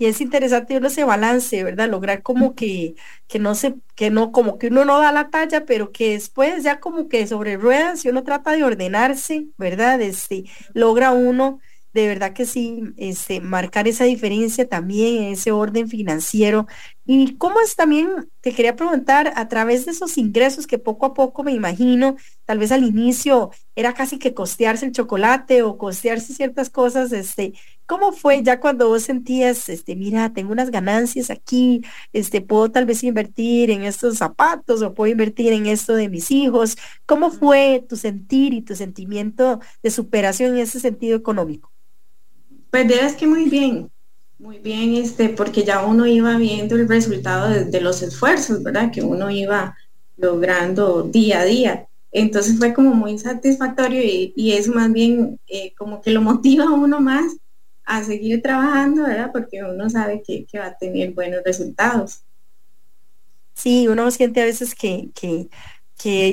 [0.00, 1.90] y es interesante uno ese balance, ¿verdad?
[1.90, 2.94] Lograr como que,
[3.28, 6.64] que no se, que no, como que uno no da la talla, pero que después
[6.64, 10.00] ya como que sobre ruedas, si uno trata de ordenarse, ¿verdad?
[10.00, 11.60] Este, logra uno
[11.92, 16.66] de verdad que sí, este, marcar esa diferencia también en ese orden financiero.
[17.04, 21.14] Y cómo es también, te quería preguntar, a través de esos ingresos que poco a
[21.14, 26.32] poco me imagino, tal vez al inicio era casi que costearse el chocolate o costearse
[26.32, 27.54] ciertas cosas, este,
[27.90, 32.86] ¿cómo fue ya cuando vos sentías, este, mira, tengo unas ganancias aquí, este, puedo tal
[32.86, 36.76] vez invertir en estos zapatos o puedo invertir en esto de mis hijos?
[37.04, 41.72] ¿Cómo fue tu sentir y tu sentimiento de superación en ese sentido económico?
[42.70, 43.90] Pues es que muy bien,
[44.38, 48.92] muy bien, este, porque ya uno iba viendo el resultado de, los esfuerzos, ¿verdad?
[48.92, 49.76] Que uno iba
[50.16, 51.88] logrando día a día.
[52.12, 56.66] Entonces fue como muy satisfactorio y, y eso más bien eh, como que lo motiva
[56.66, 57.36] a uno más
[57.84, 59.30] a seguir trabajando, ¿verdad?
[59.32, 62.22] Porque uno sabe que, va a tener buenos resultados.
[63.54, 65.48] Sí, uno siente a veces que, que,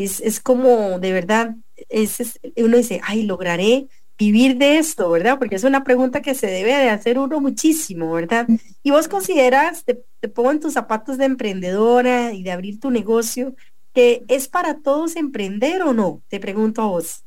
[0.04, 1.56] es, es, como de verdad,
[1.90, 5.38] es, uno dice, ay, lograré vivir de esto, ¿verdad?
[5.38, 8.48] Porque es una pregunta que se debe de hacer uno muchísimo, ¿verdad?
[8.82, 9.96] Y vos consideras, te,
[10.30, 13.56] pongo en tus zapatos de emprendedora y de abrir tu negocio,
[13.94, 16.22] que es para todos emprender o no?
[16.30, 17.24] Te pregunto a vos.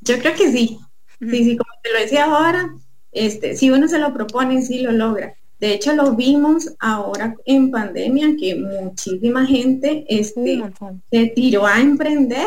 [0.00, 0.78] Yo creo que sí.
[1.20, 2.74] Sí, sí, como te lo decía ahora,
[3.12, 5.34] este, si uno se lo propone, sí lo logra.
[5.58, 10.62] De hecho, lo vimos ahora en pandemia, que muchísima gente este,
[11.10, 12.46] se tiró a emprender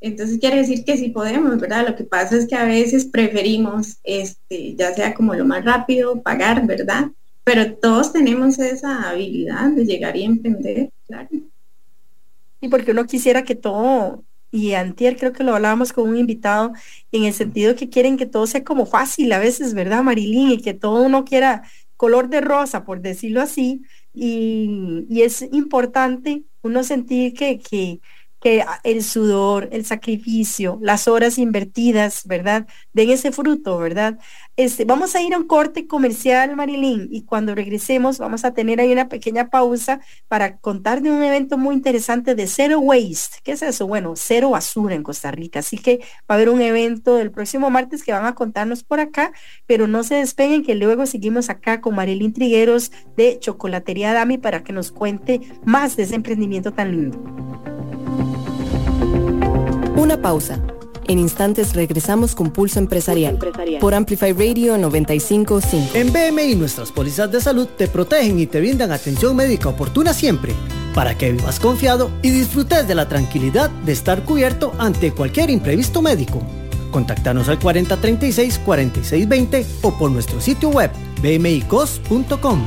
[0.00, 1.86] entonces quiere decir que sí podemos, ¿verdad?
[1.86, 6.22] Lo que pasa es que a veces preferimos, este, ya sea como lo más rápido,
[6.22, 7.10] pagar, ¿verdad?
[7.44, 11.28] Pero todos tenemos esa habilidad de llegar y emprender, claro.
[12.62, 16.72] Y porque uno quisiera que todo, y antier creo que lo hablábamos con un invitado,
[17.12, 20.50] en el sentido que quieren que todo sea como fácil a veces, ¿verdad, Marilyn?
[20.52, 21.62] Y que todo uno quiera
[21.96, 23.82] color de rosa, por decirlo así,
[24.14, 28.00] y, y es importante uno sentir que, que
[28.40, 32.66] que el sudor, el sacrificio, las horas invertidas, ¿verdad?
[32.92, 34.18] Den ese fruto, ¿verdad?
[34.56, 38.80] Este, vamos a ir a un corte comercial, Marilyn, y cuando regresemos vamos a tener
[38.80, 43.38] ahí una pequeña pausa para contar de un evento muy interesante de Zero Waste.
[43.42, 43.86] ¿Qué es eso?
[43.86, 45.60] Bueno, cero basura en Costa Rica.
[45.60, 49.00] Así que va a haber un evento el próximo martes que van a contarnos por
[49.00, 49.32] acá,
[49.66, 54.62] pero no se despeguen que luego seguimos acá con Marilyn Trigueros de Chocolatería Dami para
[54.62, 57.79] que nos cuente más de ese emprendimiento tan lindo.
[60.00, 60.58] Una pausa.
[61.08, 63.38] En instantes regresamos con Pulso Empresarial,
[63.80, 65.92] por Amplify Radio 955.
[65.92, 70.54] En BMI nuestras pólizas de salud te protegen y te brindan atención médica oportuna siempre,
[70.94, 76.00] para que vivas confiado y disfrutes de la tranquilidad de estar cubierto ante cualquier imprevisto
[76.00, 76.40] médico.
[76.90, 82.62] Contáctanos al 4036-4620 o por nuestro sitio web bmicos.com.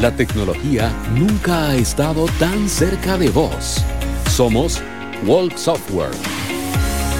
[0.00, 3.82] La tecnología nunca ha estado tan cerca de vos.
[4.30, 4.80] Somos
[5.26, 6.10] Walk Software.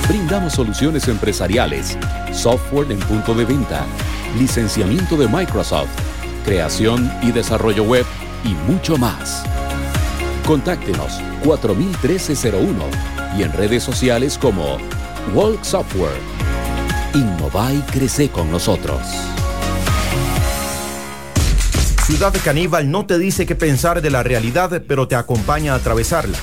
[0.08, 1.98] Brindamos soluciones empresariales,
[2.32, 3.84] software en punto de venta,
[4.38, 5.88] licenciamiento de Microsoft,
[6.44, 8.06] creación y desarrollo web
[8.44, 9.42] y mucho más.
[10.46, 12.84] Contáctenos 401301
[13.36, 14.78] y en redes sociales como
[15.34, 16.20] Walk Software.
[17.14, 19.00] Innova y crece con nosotros.
[22.06, 26.38] Ciudad Caníbal no te dice qué pensar de la realidad, pero te acompaña a atravesarla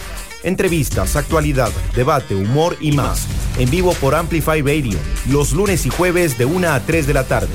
[0.45, 3.25] Entrevistas, actualidad, debate, humor y más.
[3.57, 7.23] En vivo por Amplify Radio, los lunes y jueves de 1 a 3 de la
[7.23, 7.49] tarde.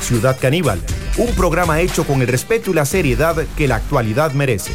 [0.00, 0.80] Ciudad Caníbal,
[1.18, 4.72] un programa hecho con el respeto y la seriedad que la actualidad merece.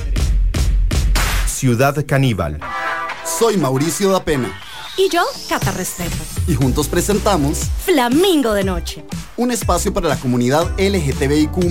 [1.45, 2.61] Ciudad Caníbal.
[3.37, 4.49] Soy Mauricio da Pena.
[4.97, 6.23] Y yo, Cata Restrepo.
[6.47, 9.03] Y juntos presentamos Flamingo de Noche.
[9.35, 11.65] Un espacio para la comunidad LGTBIQ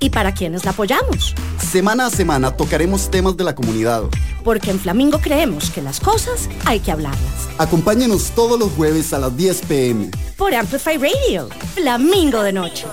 [0.00, 1.34] y para quienes la apoyamos.
[1.70, 4.04] Semana a semana tocaremos temas de la comunidad.
[4.44, 7.48] Porque en Flamingo creemos que las cosas hay que hablarlas.
[7.58, 10.10] Acompáñenos todos los jueves a las 10 pm.
[10.36, 12.86] Por Amplify Radio, Flamingo de Noche.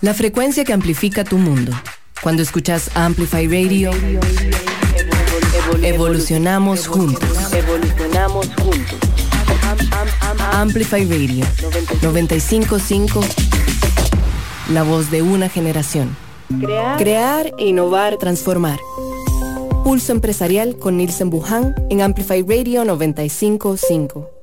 [0.00, 1.72] La frecuencia que amplifica tu mundo.
[2.22, 3.90] Cuando escuchas Amplify Radio,
[5.82, 7.52] evolucionamos juntos.
[7.52, 8.98] Evolucionamos juntos.
[10.52, 11.46] Amplify Radio
[12.02, 13.20] 955.
[14.72, 16.16] La voz de una generación.
[16.98, 18.80] Crear, innovar, transformar.
[19.84, 24.39] Pulso empresarial con Nielsen Buján en Amplify Radio 955.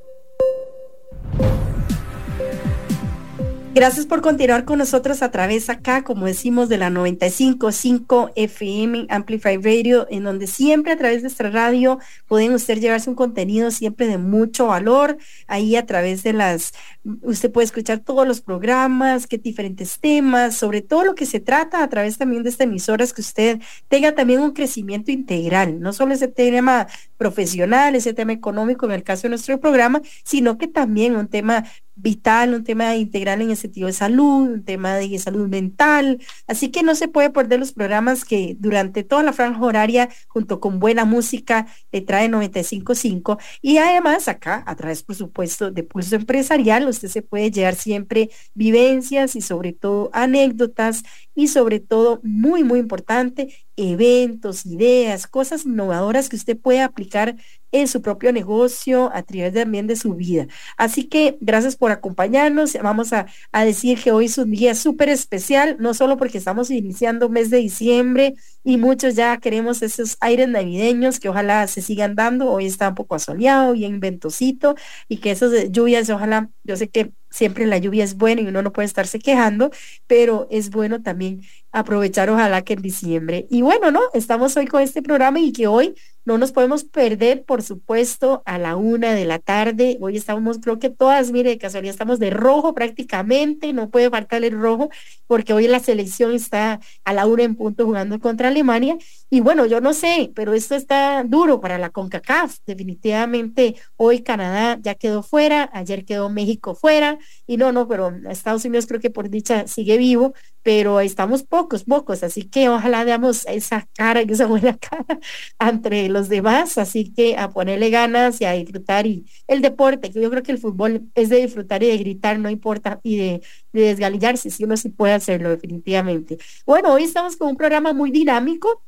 [3.77, 9.57] Gracias por continuar con nosotros a través acá, como decimos, de la 95.5 FM Amplify
[9.57, 14.07] Radio, en donde siempre a través de nuestra radio pueden usted llevarse un contenido siempre
[14.07, 15.19] de mucho valor.
[15.45, 16.73] Ahí a través de las,
[17.21, 21.83] usted puede escuchar todos los programas, qué diferentes temas, sobre todo lo que se trata
[21.83, 25.93] a través también de esta emisora, es que usted tenga también un crecimiento integral, no
[25.93, 26.87] solo ese tema
[27.17, 31.65] profesional, ese tema económico en el caso de nuestro programa, sino que también un tema
[31.97, 36.19] vital, un tema integral en el sentido de salud, un tema de salud mental.
[36.47, 40.59] Así que no se puede perder los programas que durante toda la franja horaria, junto
[40.59, 43.39] con buena música, le trae 95.5.
[43.61, 48.29] Y además acá, a través, por supuesto, de Pulso Empresarial, usted se puede llevar siempre
[48.53, 51.03] vivencias y sobre todo anécdotas
[51.37, 57.35] y sobre todo, muy, muy importante, eventos, ideas, cosas innovadoras que usted puede aplicar
[57.71, 60.47] en su propio negocio, a través también de su vida.
[60.77, 62.77] Así que gracias por acompañarnos.
[62.81, 66.69] Vamos a, a decir que hoy es un día súper especial, no solo porque estamos
[66.71, 72.15] iniciando mes de diciembre y muchos ya queremos esos aires navideños que ojalá se sigan
[72.15, 72.51] dando.
[72.51, 74.75] Hoy está un poco asoleado, bien ventosito
[75.07, 78.61] y que esas lluvias, ojalá, yo sé que siempre la lluvia es buena y uno
[78.61, 79.71] no puede estarse quejando,
[80.07, 83.47] pero es bueno también aprovechar ojalá que en diciembre.
[83.49, 84.01] Y bueno, ¿no?
[84.13, 85.95] Estamos hoy con este programa y que hoy
[86.27, 89.97] no nos podemos perder, por supuesto, a la una de la tarde.
[90.01, 94.43] Hoy estamos, creo que todas, mire, de casualidad estamos de rojo prácticamente, no puede faltar
[94.43, 94.89] el rojo,
[95.25, 98.97] porque hoy la selección está a la una en punto jugando contra Alemania.
[99.29, 102.59] Y bueno, yo no sé, pero esto está duro para la CONCACAF.
[102.65, 108.63] Definitivamente hoy Canadá ya quedó fuera, ayer quedó México fuera, y no, no, pero Estados
[108.63, 113.45] Unidos creo que por dicha sigue vivo, pero estamos pocos, pocos, así que ojalá veamos
[113.47, 115.19] esa cara, esa buena cara
[115.59, 120.21] entre los demás, así que a ponerle ganas y a disfrutar y el deporte, que
[120.21, 123.41] yo creo que el fútbol es de disfrutar y de gritar, no importa, y de,
[123.73, 126.37] de desgalillarse, si uno sí puede hacerlo definitivamente.
[126.65, 128.83] Bueno, hoy estamos con un programa muy dinámico,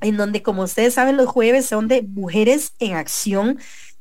[0.00, 3.58] en donde, como ustedes saben, los jueves son de mujeres en acción.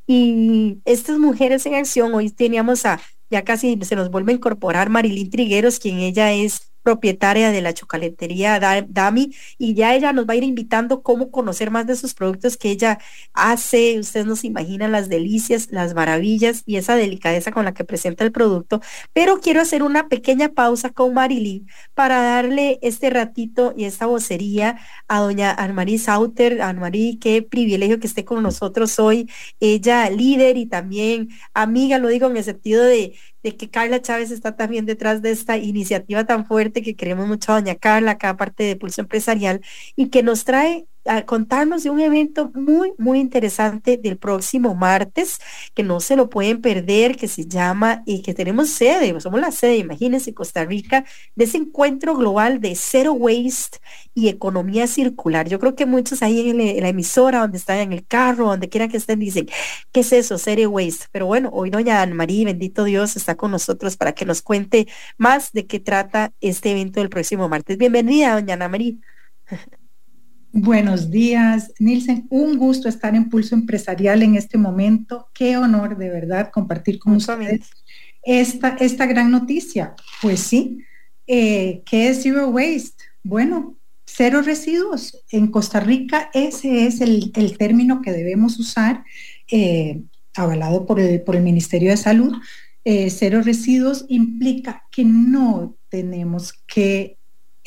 [0.07, 4.89] Y estas mujeres en acción, hoy teníamos a, ya casi se nos vuelve a incorporar
[4.89, 10.33] Marilyn Trigueros, quien ella es propietaria de la chocolatería Dami y ya ella nos va
[10.33, 12.99] a ir invitando cómo conocer más de sus productos que ella
[13.33, 13.99] hace.
[13.99, 18.31] Ustedes nos imaginan las delicias, las maravillas y esa delicadeza con la que presenta el
[18.31, 18.81] producto.
[19.13, 24.79] Pero quiero hacer una pequeña pausa con Marilyn para darle este ratito y esta vocería
[25.07, 26.61] a doña Anmarí Sauter.
[26.61, 29.29] Anmarí, qué privilegio que esté con nosotros hoy.
[29.59, 34.31] Ella líder y también amiga, lo digo en el sentido de de que Carla Chávez
[34.31, 38.35] está también detrás de esta iniciativa tan fuerte que queremos mucho a doña Carla, acá
[38.37, 39.61] parte de Pulso Empresarial,
[39.95, 45.39] y que nos trae a contarnos de un evento muy, muy interesante del próximo martes,
[45.73, 49.51] que no se lo pueden perder, que se llama, y que tenemos sede, somos la
[49.51, 53.79] sede, imagínense, Costa Rica, de ese encuentro global de Zero Waste
[54.13, 55.47] y economía circular.
[55.47, 58.87] Yo creo que muchos ahí en, la emisora, donde están en el carro, donde quiera
[58.87, 59.47] que estén, dicen,
[59.91, 61.05] ¿qué es eso, Zero Waste?
[61.11, 64.87] Pero bueno, hoy doña Anne María, bendito Dios, está con nosotros para que nos cuente
[65.17, 67.77] más de qué trata este evento del próximo martes.
[67.77, 68.95] Bienvenida, doña Ana María.
[70.51, 72.25] Buenos días, Nilsen.
[72.31, 75.29] Un gusto estar en Pulso Empresarial en este momento.
[75.31, 77.69] Qué honor de verdad compartir con ustedes
[78.23, 79.93] esta, esta gran noticia.
[80.23, 80.79] Pues sí,
[81.27, 83.03] eh, ¿qué es Zero Waste?
[83.21, 85.23] Bueno, cero residuos.
[85.31, 89.03] En Costa Rica ese es el, término que debemos usar,
[89.51, 90.01] eh,
[90.35, 92.33] avalado por el, por el Ministerio de Salud.
[92.85, 97.18] Eh, cero residuos implica que no tenemos que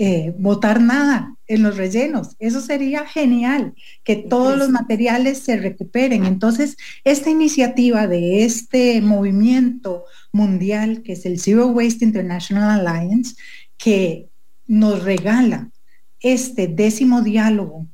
[0.05, 2.35] eh, botar nada en los rellenos.
[2.41, 6.25] Eso sería genial, que todos los materiales se recuperen.
[6.25, 13.37] Entonces, esta iniciativa de este movimiento mundial, que es el Zero Waste International Alliance,
[13.77, 14.29] que
[14.67, 15.71] nos regala
[16.19, 17.87] este décimo diálogo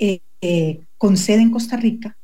[0.00, 2.16] eh, eh, con sede en Costa Rica,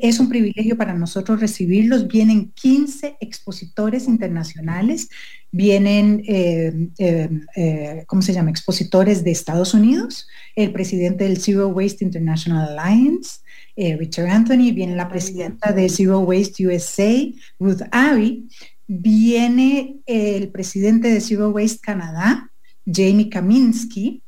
[0.00, 2.08] es un privilegio para nosotros recibirlos.
[2.08, 5.08] Vienen 15 expositores internacionales,
[5.50, 11.68] vienen, eh, eh, eh, ¿cómo se llama?, expositores de Estados Unidos, el presidente del Zero
[11.68, 13.40] Waste International Alliance,
[13.76, 17.12] Richard Anthony, viene la presidenta de Zero Waste USA,
[17.58, 18.48] Ruth Abbey,
[18.86, 22.50] viene el presidente de Zero Waste Canadá,
[22.86, 24.22] Jamie Kaminsky,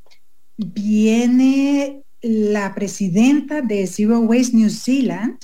[0.59, 5.39] viene la presidenta de Zero Waste New Zealand.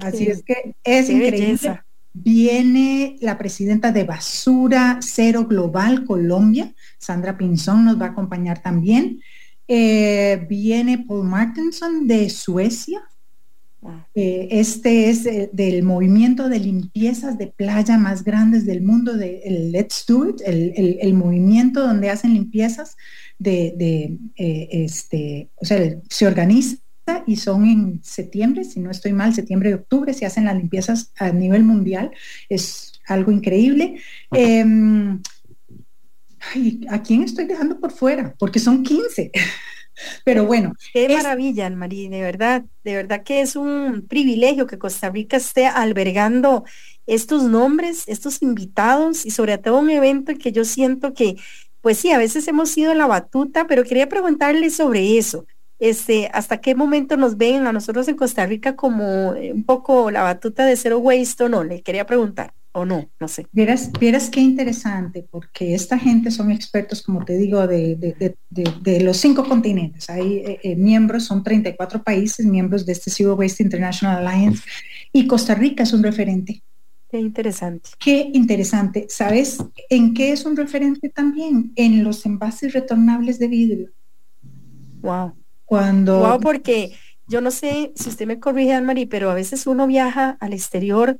[0.00, 1.80] Así es que es increíble.
[2.12, 9.20] Viene la presidenta de Basura Cero Global Colombia, Sandra Pinzón nos va a acompañar también.
[9.68, 13.00] Eh, viene Paul Martinson de Suecia.
[14.14, 19.40] Eh, este es eh, del movimiento de limpiezas de playa más grandes del mundo, de,
[19.44, 22.96] el Let's Do It, el, movimiento donde hacen limpiezas
[23.38, 26.78] de, este, o sea, se organiza
[27.26, 31.12] y son en septiembre, si no estoy mal, septiembre y octubre, se hacen las limpiezas
[31.16, 32.10] a nivel mundial,
[32.48, 33.96] es algo increíble.
[34.32, 35.20] Em,
[36.88, 38.34] ¿A quién estoy dejando por fuera?
[38.38, 39.30] Porque son 15.
[40.24, 40.74] Pero bueno.
[40.92, 45.66] Qué maravilla, María, de verdad, de verdad que es un privilegio que Costa Rica esté
[45.66, 46.64] albergando
[47.06, 51.36] estos nombres, estos invitados y sobre todo un evento que yo siento que,
[51.80, 55.46] pues sí, a veces hemos sido la batuta, pero quería preguntarle sobre eso
[55.80, 60.10] este, hasta qué momento nos ven a nosotros en Costa Rica como eh, un poco
[60.10, 63.46] la batuta de Zero Waste o no, le quería preguntar, o no, no sé.
[63.52, 68.36] Vieras, vieras qué interesante, porque esta gente son expertos, como te digo, de,
[69.02, 70.08] los cinco continentes.
[70.08, 74.62] Hay eh, eh, miembros, son 34 países, miembros de este Zero Waste International Alliance,
[75.12, 76.62] y Costa Rica es un referente.
[77.10, 77.90] Qué interesante.
[77.98, 79.06] Qué interesante.
[79.08, 79.58] ¿Sabes
[79.88, 81.72] en qué es un referente también?
[81.74, 83.90] En los envases retornables de vidrio.
[85.00, 85.34] Wow.
[85.64, 86.20] Cuando...
[86.20, 86.92] Wow, porque
[87.26, 91.18] yo no sé si usted me corrige, Anne-Marie, pero a veces uno viaja al exterior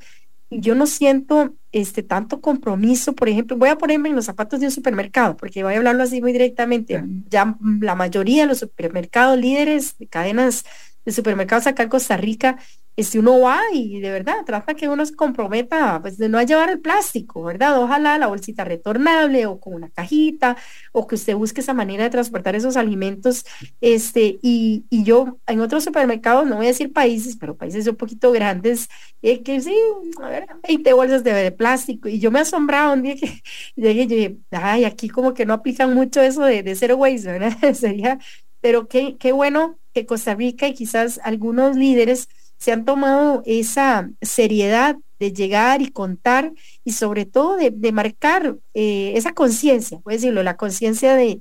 [0.50, 4.66] yo no siento este tanto compromiso, por ejemplo, voy a ponerme en los zapatos de
[4.66, 7.02] un supermercado, porque voy a hablarlo así muy directamente.
[7.28, 10.64] Ya la mayoría de los supermercados líderes de cadenas
[11.12, 12.58] supermercados acá en Costa Rica
[13.04, 16.70] si uno va y de verdad trata que uno se comprometa, pues de no llevar
[16.70, 17.80] el plástico, ¿verdad?
[17.82, 20.56] Ojalá la bolsita retornable o con una cajita,
[20.92, 23.44] o que usted busque esa manera de transportar esos alimentos.
[23.80, 28.32] Este, y, yo en otros supermercados, no voy a decir países, pero países un poquito
[28.32, 28.88] grandes,
[29.22, 29.74] eh, que sí,
[30.22, 32.08] a ver, 20 bolsas de, plástico.
[32.08, 33.42] Y yo me asombraba un día que
[33.76, 37.32] llegué y dije, ay, aquí como que no aplican mucho eso de, de zero waste,
[37.32, 37.74] ¿verdad?
[37.74, 38.18] Sería,
[38.60, 42.28] pero qué, qué bueno que Costa Rica y quizás algunos líderes
[42.58, 46.52] se han tomado esa seriedad de llegar y contar
[46.84, 51.40] y sobre todo de, marcar eh, esa conciencia, puede decirlo, la conciencia de,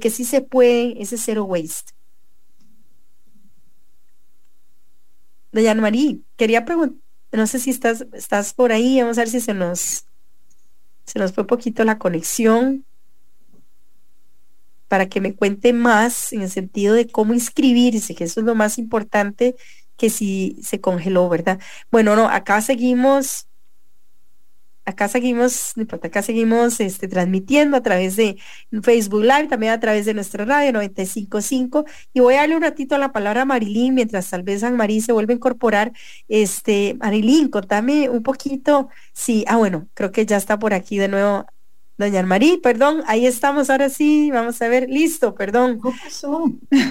[0.00, 1.92] que sí se puede ese zero waste.
[5.52, 6.98] Doña María, quería preguntar,
[7.30, 10.06] no sé si estás, estás por ahí, vamos a ver si se nos,
[11.04, 12.86] se nos fue un poquito la conexión
[14.92, 18.54] para que me cuente más en el sentido de cómo inscribirse, que eso es lo
[18.54, 19.56] más importante
[19.96, 21.58] que si se congeló, ¿verdad?
[21.90, 23.46] Bueno, no, acá seguimos,
[24.84, 25.72] acá seguimos,
[26.02, 28.36] acá seguimos este, transmitiendo a través de
[28.82, 31.86] Facebook Live, también a través de nuestra radio 955.
[32.12, 34.76] Y voy a darle un ratito a la palabra a Marilyn, mientras tal vez San
[34.76, 35.92] Marí se vuelve a incorporar.
[36.28, 41.08] Este, Marilyn, contame un poquito, sí, ah, bueno, creo que ya está por aquí de
[41.08, 41.46] nuevo
[41.98, 45.78] Doña Marí, perdón, ahí estamos, ahora sí, vamos a ver, listo, perdón.
[45.80, 46.50] ¿Qué pasó?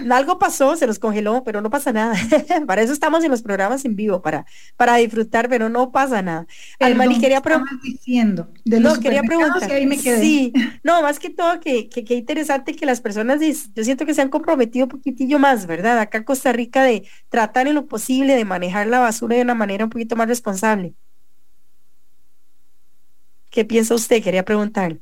[0.09, 2.15] Algo pasó, se nos congeló, pero no pasa nada.
[2.67, 4.45] para eso estamos en los programas en vivo, para,
[4.77, 6.45] para disfrutar, pero no pasa nada.
[6.79, 7.79] Almarí, quería preguntar.
[7.83, 8.49] diciendo?
[8.63, 9.71] De no, quería preguntar.
[9.71, 10.21] Ahí me quedé.
[10.21, 13.39] Sí, no, más que todo, que qué interesante que las personas,
[13.75, 15.99] yo siento que se han comprometido un poquitillo más, ¿verdad?
[15.99, 19.55] Acá en Costa Rica de tratar en lo posible de manejar la basura de una
[19.55, 20.93] manera un poquito más responsable.
[23.51, 24.23] ¿Qué piensa usted?
[24.23, 24.97] Quería preguntar.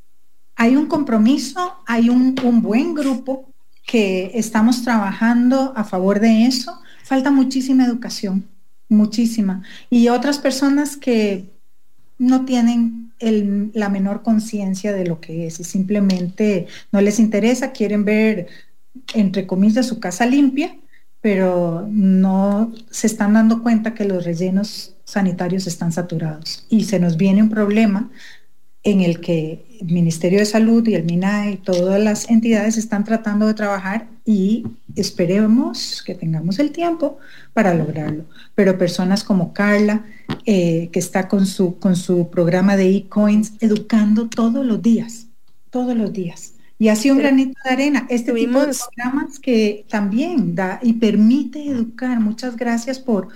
[0.56, 3.48] Hay un compromiso, hay un, buen grupo
[3.86, 6.78] que estamos trabajando a favor de eso.
[7.04, 8.44] Falta muchísima educación,
[8.88, 9.62] muchísima.
[9.88, 11.48] Y otras personas que
[12.18, 13.12] no tienen
[13.72, 18.48] la menor conciencia de lo que es y simplemente no les interesa, quieren ver,
[19.14, 20.76] entre comillas, su casa limpia,
[21.20, 27.16] pero no se están dando cuenta que los rellenos sanitarios están saturados y se nos
[27.16, 28.10] viene un problema
[28.82, 33.04] en el que el Ministerio de Salud y el MINAE y todas las entidades están
[33.04, 34.66] tratando de trabajar y
[34.96, 37.18] esperemos que tengamos el tiempo
[37.52, 38.24] para lograrlo.
[38.54, 40.04] Pero personas como Carla,
[40.46, 45.26] eh, que está con su, con su programa de e-coins, educando todos los días,
[45.70, 46.54] todos los días.
[46.80, 48.06] Y así un granito de arena.
[48.08, 52.18] Este tipo de programas que también da y permite educar.
[52.20, 53.28] Muchas gracias por,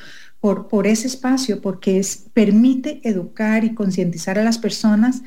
[0.52, 5.22] por, ese espacio, porque es, permite educar y concientizar a las personas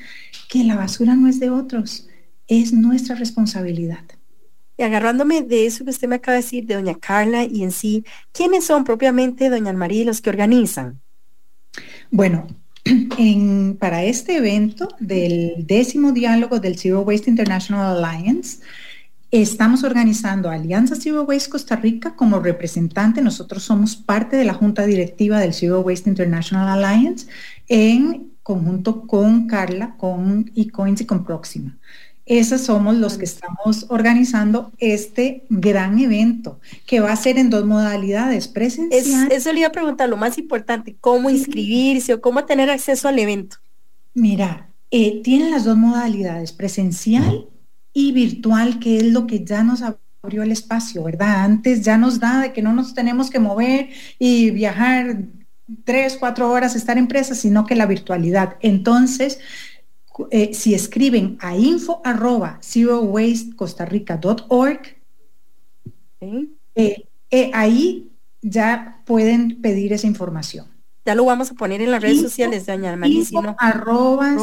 [0.47, 2.07] que la basura no es de otros,
[2.47, 4.03] es nuestra responsabilidad.
[4.77, 7.71] Y agarrándome de eso que usted me acaba de decir, de doña Carla y en
[7.71, 11.01] sí, ¿quiénes son propiamente doña María los que organizan?
[12.11, 12.45] Bueno,
[13.17, 18.59] en, para este evento del décimo diálogo del Zero Waste International Alliance,
[19.29, 23.21] Estamos organizando Alianza Zero Waste Costa Rica como representante.
[23.21, 27.27] Nosotros somos parte de la junta directiva del Zero Waste International Alliance
[27.67, 31.77] en conjunto con Carla, con eCoins y con Próxima.
[32.25, 37.65] Esos somos los que estamos organizando este gran evento que va a ser en dos
[37.65, 39.31] modalidades, presencial.
[39.31, 43.19] eso le iba a preguntar, lo más importante, cómo inscribirse o cómo tener acceso al
[43.19, 43.57] evento.
[44.13, 47.47] Mira, eh, tienen las dos modalidades, presencial
[47.97, 51.43] y virtual, que es lo que ya nos abrió el espacio, ¿verdad?
[51.43, 53.89] Antes ya nos da de que no nos tenemos que mover
[54.19, 55.23] y viajar
[55.83, 58.57] tres, cuatro horas, estar en presa, sino que la virtualidad.
[58.59, 59.39] Entonces,
[60.29, 62.59] eh, si escriben a info arroba
[66.75, 68.11] eh, eh, ahí
[68.43, 70.67] ya pueden pedir esa información.
[71.03, 73.17] Ya lo vamos a poner en las redes sociales, doña María.
[73.17, 74.35] Info arroba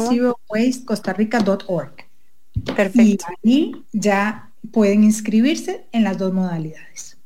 [2.75, 3.25] Perfecto.
[3.41, 7.17] Y ahí ya pueden inscribirse en las dos modalidades.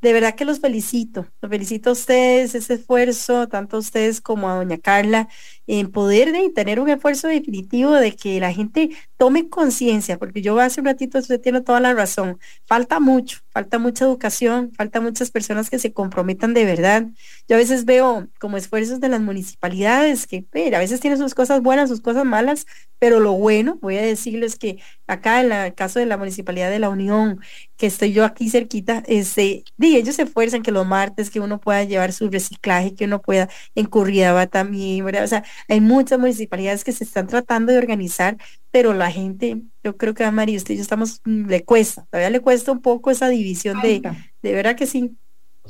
[0.00, 4.50] De verdad que los felicito, los felicito a ustedes, ese esfuerzo, tanto a ustedes como
[4.50, 5.28] a doña Carla,
[5.66, 10.58] en poder de tener un esfuerzo definitivo de que la gente tome conciencia, porque yo
[10.58, 15.30] hace un ratito usted tiene toda la razón, falta mucho, falta mucha educación, falta muchas
[15.30, 17.06] personas que se comprometan de verdad.
[17.48, 20.44] Yo a veces veo como esfuerzos de las municipalidades que
[20.74, 22.66] a veces tienen sus cosas buenas, sus cosas malas,
[22.98, 26.78] pero lo bueno, voy a decirles que acá en el caso de la Municipalidad de
[26.78, 27.40] la Unión,
[27.76, 31.84] que estoy yo aquí cerquita, este, ellos se esfuerzan que los martes que uno pueda
[31.84, 35.04] llevar su reciclaje, que uno pueda en va también.
[35.04, 38.36] O sea, hay muchas municipalidades que se están tratando de organizar,
[38.70, 42.06] pero la gente, yo creo que a María, usted y yo estamos, mm, le cuesta,
[42.10, 44.02] todavía le cuesta un poco esa división de,
[44.42, 45.16] de verdad que sí,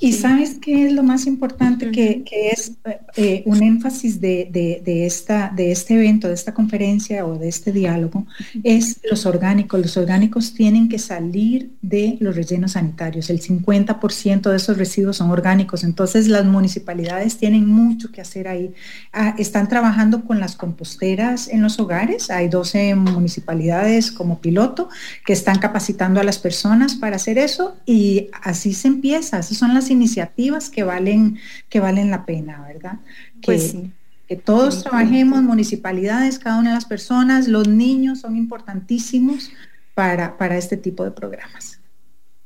[0.01, 2.73] y sabes qué es lo más importante, que, es
[3.15, 8.27] eh, un énfasis de, esta, de este evento, de esta conferencia o de este diálogo,
[8.65, 9.81] es los orgánicos.
[9.81, 13.31] Los orgánicos tienen que salir de los rellenos sanitarios.
[13.31, 15.85] El 50% de esos residuos son orgánicos.
[15.85, 18.75] Entonces las municipalidades tienen mucho que hacer ahí.
[19.13, 22.31] Ah, están trabajando con las composteras en los hogares.
[22.31, 24.89] Hay 12 municipalidades como piloto
[25.25, 29.39] que están capacitando a las personas para hacer eso y así se empieza.
[29.39, 32.99] Esas son las iniciativas que valen, que valen la pena, ¿verdad?
[33.43, 33.91] Pues que,
[34.29, 39.51] que todos trabajemos, municipalidades, cada una de las personas, los niños son importantísimos
[39.95, 41.81] para, para este tipo de programas.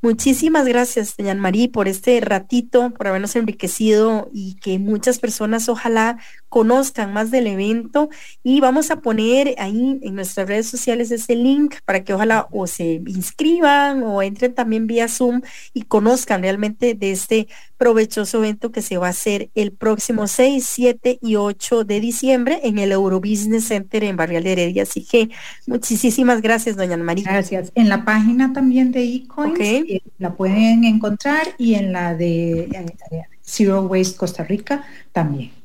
[0.01, 6.19] Muchísimas gracias, doña María, por este ratito, por habernos enriquecido y que muchas personas ojalá
[6.49, 8.09] conozcan más del evento
[8.43, 12.67] y vamos a poner ahí en nuestras redes sociales ese link para que ojalá o
[12.67, 15.43] se inscriban o entren también vía Zoom
[15.75, 20.67] y conozcan realmente de este provechoso evento que se va a hacer el próximo 6,
[20.67, 24.83] 7 y 8 de diciembre en el Eurobusiness Center en Barrial de Heredia.
[24.83, 25.31] Así que
[25.67, 27.25] muchísimas gracias, doña María.
[27.25, 27.73] Gracias.
[27.75, 33.23] En la página también de eCoins eh, la pueden encontrar y en la de eh,
[33.43, 35.58] Zero Waste Costa Rica también.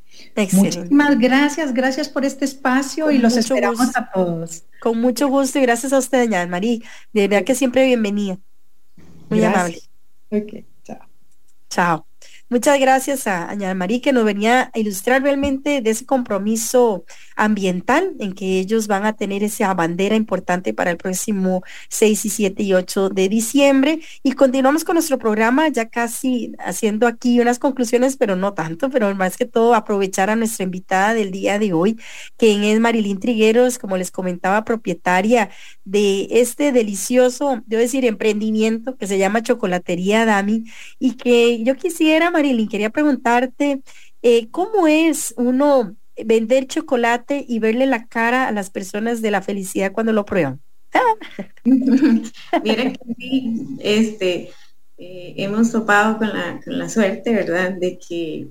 [0.54, 4.64] Muchísimas gracias, gracias por este espacio y los esperamos a todos.
[4.82, 6.80] Con mucho gusto y gracias a usted, doña María.
[7.14, 8.38] De verdad que siempre bienvenida.
[9.30, 9.80] Muy amable.
[10.30, 11.00] Ok, chao.
[11.70, 12.06] Chao.
[12.50, 18.14] Muchas gracias a Aña María que nos venía a ilustrar realmente de ese compromiso ambiental
[18.20, 22.64] en que ellos van a tener esa bandera importante para el próximo 6 y 7
[22.64, 24.02] y 8 de diciembre.
[24.22, 29.14] Y continuamos con nuestro programa ya casi haciendo aquí unas conclusiones, pero no tanto, pero
[29.16, 31.98] más que todo aprovechar a nuestra invitada del día de hoy,
[32.38, 35.50] quien es Marilyn Trigueros, como les comentaba, propietaria
[35.86, 40.66] de este delicioso, debo decir, emprendimiento que se llama Chocolatería Dami
[41.00, 42.32] y que yo quisiera,
[42.70, 43.82] quería preguntarte,
[44.22, 49.42] eh, ¿cómo es uno vender chocolate y verle la cara a las personas de la
[49.42, 50.62] felicidad cuando lo prueban?
[51.64, 54.52] Miren que sí, este,
[54.98, 56.30] eh, hemos topado con
[56.66, 57.74] la, suerte, ¿verdad?
[57.74, 58.48] De que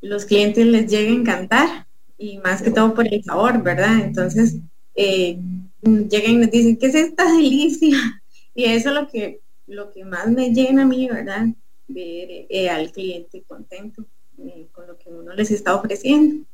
[0.00, 4.00] los clientes les llegue a encantar y más que todo por el sabor, ¿verdad?
[4.00, 4.56] Entonces,
[4.94, 5.38] eh,
[5.82, 7.96] llegan y nos dicen, ¿qué es esta delicia?
[8.54, 11.46] Y eso es lo que, lo que más me llena a mí, ¿verdad?
[11.88, 14.04] Ver eh, al cliente contento
[14.38, 16.46] eh, con lo que uno les está ofreciendo.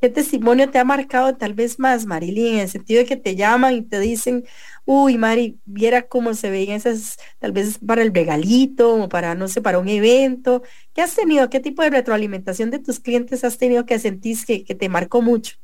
[0.00, 3.34] ¿Qué testimonio te ha marcado tal vez más, Marilyn, en el sentido de que te
[3.34, 4.44] llaman y te dicen,
[4.84, 9.48] uy, Mari, viera cómo se ven esas, tal vez para el regalito o para, no
[9.48, 10.62] sé, para un evento?
[10.94, 11.50] ¿Qué has tenido?
[11.50, 15.20] ¿Qué tipo de retroalimentación de tus clientes has tenido que sentís que, que te marcó
[15.20, 15.56] mucho?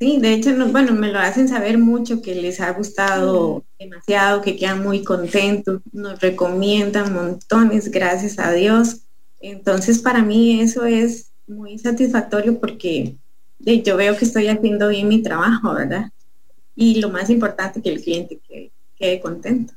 [0.00, 4.56] Sí, de hecho, bueno, me lo hacen saber mucho, que les ha gustado demasiado, que
[4.56, 9.00] quedan muy contentos, nos recomiendan montones, gracias a Dios.
[9.40, 13.16] Entonces, para mí eso es muy satisfactorio porque
[13.58, 16.12] yo veo que estoy haciendo bien mi trabajo, ¿verdad?
[16.76, 18.40] Y lo más importante, que el cliente
[18.96, 19.74] quede contento.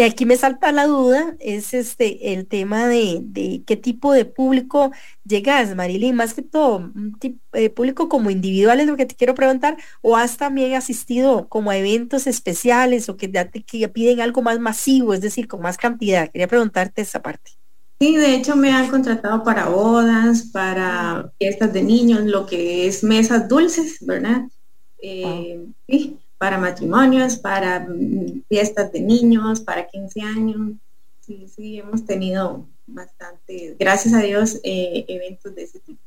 [0.00, 4.92] Y aquí me salta la duda, es este el tema de, qué tipo de público
[5.26, 7.18] llegas, Marilyn, más que todo, un
[7.52, 11.70] eh, público como individual es lo que te quiero preguntar, o has también asistido como
[11.70, 13.30] a eventos especiales o que,
[13.66, 16.30] que piden algo más masivo, es decir, con más cantidad.
[16.30, 17.50] Quería preguntarte esa parte.
[18.00, 23.04] Sí, de hecho me han contratado para bodas, para fiestas de niños, lo que es
[23.04, 24.44] mesas dulces, ¿verdad?
[25.02, 30.72] Eh, sí para matrimonios, para mm, fiestas de niños, para 15 años.
[31.20, 36.00] Sí, sí, hemos tenido bastante, gracias a Dios, eh, eventos de ese tipo.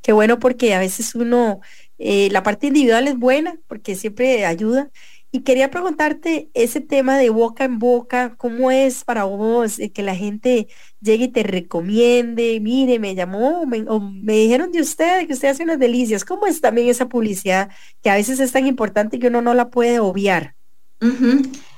[0.00, 1.60] Qué bueno porque a veces uno,
[1.98, 4.90] eh, la parte individual es buena porque siempre ayuda,
[5.30, 10.02] y quería preguntarte ese tema de boca en boca, ¿cómo es para vos eh, que
[10.02, 10.68] la gente
[11.00, 12.58] llegue y te recomiende?
[12.60, 16.24] Mire, me llamó, me, o me dijeron de usted que usted hace unas delicias.
[16.24, 17.70] ¿Cómo es también esa publicidad
[18.02, 20.54] que a veces es tan importante que uno no la puede obviar?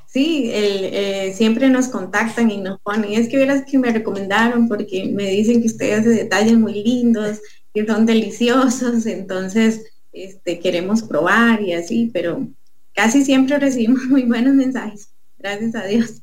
[0.07, 5.07] Sí, eh, siempre nos contactan y nos ponen, es que verás que me recomendaron porque
[5.07, 7.40] me dicen que usted hace detalles muy lindos,
[7.72, 12.48] que son deliciosos, entonces este, queremos probar y así, pero
[12.95, 16.22] casi siempre recibimos muy buenos mensajes, gracias a Dios.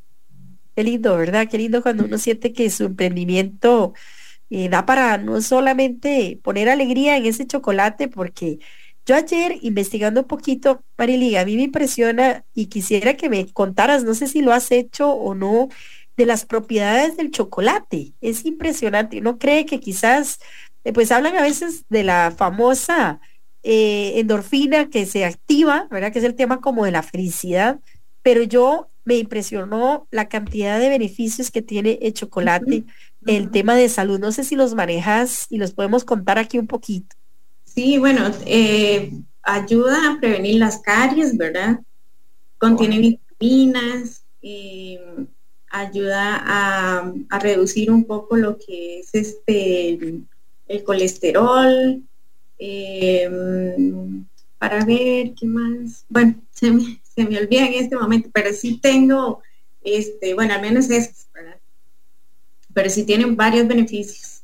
[0.76, 1.47] Qué lindo, ¿verdad?
[1.49, 3.93] Qué lindo cuando uno siente que su emprendimiento
[4.49, 8.59] eh, da para no solamente poner alegría en ese chocolate, porque
[9.07, 14.03] yo ayer investigando un poquito, Mariliga, a mí me impresiona y quisiera que me contaras,
[14.03, 15.70] no sé si lo has hecho o no,
[16.18, 18.13] de las propiedades del chocolate.
[18.22, 19.20] Es impresionante.
[19.20, 20.39] Uno cree que quizás,
[20.84, 23.22] eh, pues hablan a veces de la famosa
[23.70, 26.13] eh, endorfina que se activa, ¿verdad?
[26.13, 27.82] Que es el tema como de la felicidad,
[28.22, 32.86] pero yo me impresionó la cantidad de beneficios que tiene el chocolate,
[33.26, 34.22] el tema de salud.
[34.22, 37.13] No sé si los manejas y los podemos contar aquí un poquito.
[37.65, 39.11] Sí, bueno, eh,
[39.43, 41.82] ayuda a prevenir las caries, ¿verdad?
[42.59, 44.97] Contiene vitaminas, eh,
[45.70, 50.22] ayuda a, a, reducir un poco lo que es este
[50.70, 52.01] el colesterol,
[52.60, 54.26] Em,
[54.58, 56.05] para ver qué más.
[56.10, 59.41] Bueno, se me, se me, olvida en este momento, pero sí tengo,
[59.84, 61.58] este, bueno, al menos es, ¿verdad?
[62.74, 64.38] Pero sí tienen varios beneficios.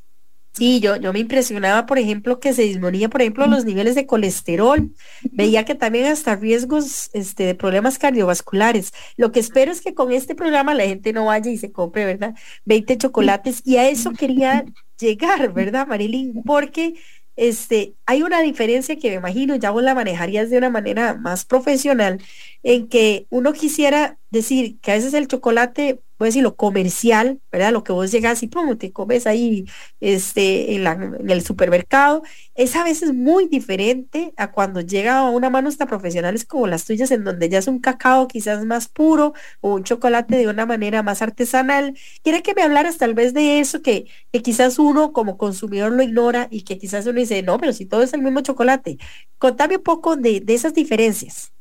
[0.56, 4.06] Sí, yo, yo me impresionaba, por ejemplo, que se disminuía, por ejemplo, los niveles de
[4.06, 4.88] colesterol.
[5.32, 8.92] Veía que también hasta riesgos este, de problemas cardiovasculares.
[9.16, 12.04] Lo que espero es que con este programa la gente no vaya y se compre,
[12.04, 12.36] ¿verdad?
[12.66, 13.62] 20 chocolates.
[13.64, 14.64] Y a eso quería
[14.96, 16.44] llegar, ¿verdad, Marilyn?
[16.44, 16.94] Porque
[17.36, 21.44] este, hay una diferencia que me imagino, ya vos la manejarías de una manera más
[21.44, 22.22] profesional,
[22.64, 27.72] en que uno quisiera decir que a veces el chocolate puede decir lo comercial, ¿verdad?
[27.72, 29.66] Lo que vos llegas y pum, te comes ahí
[30.00, 32.22] este, en, en, el supermercado,
[32.54, 36.84] es a veces muy diferente a cuando llega a una mano hasta profesionales como las
[36.86, 40.66] tuyas, en donde ya es un cacao quizás más puro o un chocolate de una
[40.66, 41.94] manera más artesanal.
[42.22, 46.02] Quiere que me hablaras tal vez de eso, que, que quizás uno como consumidor lo
[46.02, 48.98] ignora y que quizás uno dice, no, pero si todo es el mismo chocolate.
[49.38, 51.53] Contame un poco de, de esas diferencias.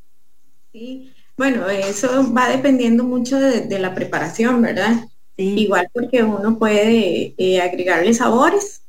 [0.73, 5.05] Sí, bueno, eso va dependiendo mucho de, la preparación, ¿verdad?
[5.37, 8.81] Igual porque uno puede eh, agregarle sabores,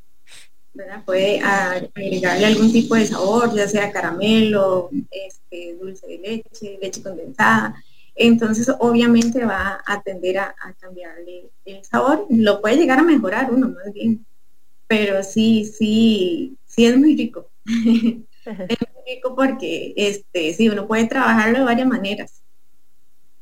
[0.72, 1.04] ¿verdad?
[1.04, 7.74] Puede agregarle algún tipo de sabor, ya sea caramelo, este, dulce de leche, leche condensada.
[8.14, 12.26] Entonces, obviamente va a tender a, cambiarle el sabor.
[12.30, 14.24] Lo puede llegar a mejorar uno más bien.
[14.86, 17.50] Pero sí, sí, sí es muy rico.
[19.34, 22.42] porque este, sí, uno puede trabajarlo de varias maneras.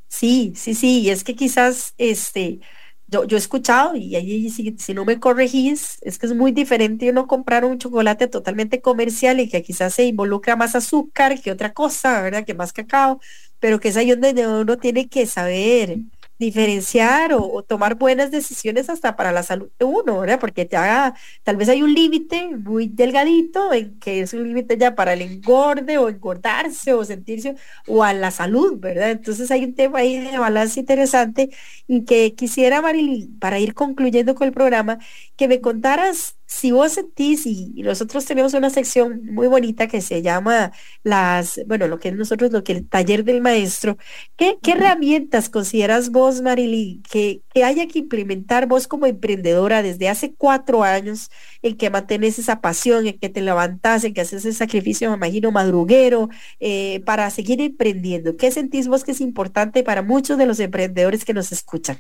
[0.09, 2.61] Sí, sí, sí, y es que quizás este,
[3.07, 6.53] yo, yo he escuchado, y ahí si, si, no me corregís, es que es muy
[6.53, 11.51] diferente uno comprar un chocolate totalmente comercial y que quizás se involucra más azúcar que
[11.51, 12.45] otra cosa, ¿verdad?
[12.45, 13.21] Que más cacao,
[13.59, 15.99] pero que es ahí donde uno tiene que saber
[16.43, 20.41] diferenciar o, tomar buenas decisiones hasta para la salud de uno, ¿verdad?
[20.41, 21.15] Porque ya
[21.45, 25.23] tal vez hay un límite muy delgadito en que es un límite ya para el
[25.23, 27.55] engorde o engordarse o sentirse
[27.87, 29.13] o a la salud, ¿verdad?
[29.13, 31.51] Entonces hay un tema ahí de balance interesante
[31.87, 34.99] y que quisiera, Marilyn, para ir concluyendo con el programa,
[35.37, 40.23] que me contaras si vos sentís, y, nosotros tenemos una sección muy bonita que se
[40.23, 40.73] llama
[41.03, 43.97] las, bueno, lo que es nosotros, lo que el taller del maestro,
[44.37, 50.09] ¿qué, qué herramientas consideras vos, Marily, que, que, haya que implementar vos como emprendedora desde
[50.09, 51.31] hace cuatro años
[51.63, 55.17] en que mantienes esa pasión, en que te levantás, en que haces ese sacrificio, me
[55.17, 56.29] imagino, madruguero,
[56.61, 58.37] eh, para seguir emprendiendo?
[58.37, 61.99] ¿Qué sentís vos que es importante para muchos de los emprendedores que nos escuchan?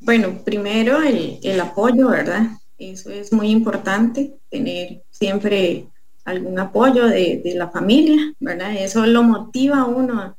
[0.00, 2.61] Bueno, primero el, el apoyo, ¿verdad?
[2.78, 5.86] Eso es muy importante, tener siempre
[6.24, 8.76] algún apoyo de, la familia, ¿verdad?
[8.76, 10.36] Eso lo motiva a uno a,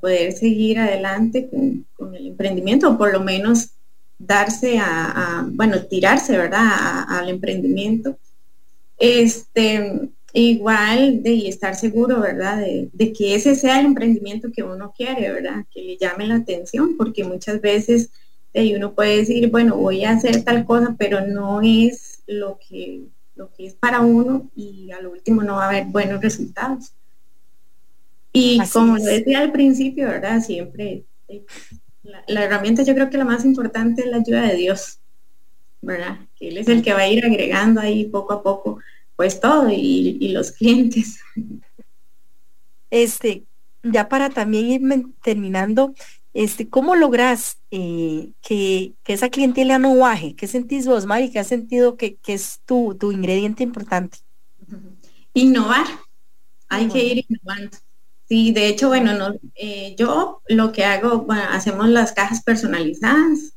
[0.00, 1.48] poder seguir adelante
[1.96, 3.70] con, el emprendimiento, o por lo menos
[4.18, 7.04] darse a, bueno, tirarse, ¿verdad?
[7.08, 8.18] al emprendimiento.
[8.98, 12.58] Este, igual de estar seguro, ¿verdad?
[12.92, 15.64] De, que ese sea el emprendimiento que uno quiere, ¿verdad?
[15.72, 18.10] Que le llame la atención, porque muchas veces
[18.74, 23.04] uno puede decir, bueno, voy a hacer tal cosa, pero no es lo que,
[23.34, 26.92] lo que es para uno y a lo último no va a haber buenos resultados.
[28.32, 30.42] Y como lo decía al principio, ¿verdad?
[30.42, 31.44] Siempre eh,
[32.02, 34.98] la, la, herramienta yo creo que la más importante es la ayuda de Dios,
[35.80, 36.18] ¿verdad?
[36.38, 38.78] Que Él es el que va a ir agregando ahí poco a poco
[39.16, 41.18] pues todo y, los clientes.
[42.90, 43.44] Este,
[43.82, 45.94] ya para también ir terminando,
[46.36, 50.34] este, ¿cómo logras eh, que, esa clientela no baje?
[50.36, 51.30] ¿Qué sentís vos, Mari?
[51.30, 54.18] ¿Qué has sentido que, es tu, tu, ingrediente importante?
[55.32, 55.86] Innovar.
[56.68, 57.78] Hay que ir innovando.
[58.28, 63.54] Sí, de hecho, bueno, no, eh, yo lo que hago, bueno, hacemos las cajas personalizadas,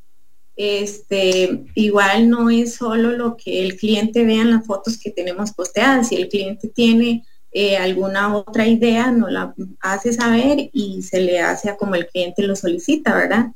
[0.56, 5.52] este, igual no es solo lo que el cliente vea en las fotos que tenemos
[5.52, 11.20] posteadas, si el cliente tiene eh, alguna otra idea, nos la hace saber y se
[11.20, 13.52] le hace a como el cliente lo solicita, ¿verdad?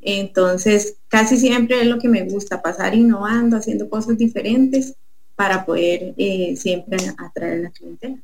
[0.00, 4.94] Entonces, casi siempre es lo que me gusta, pasar innovando, haciendo cosas diferentes
[5.36, 8.16] para poder eh, siempre atraer a la clientela.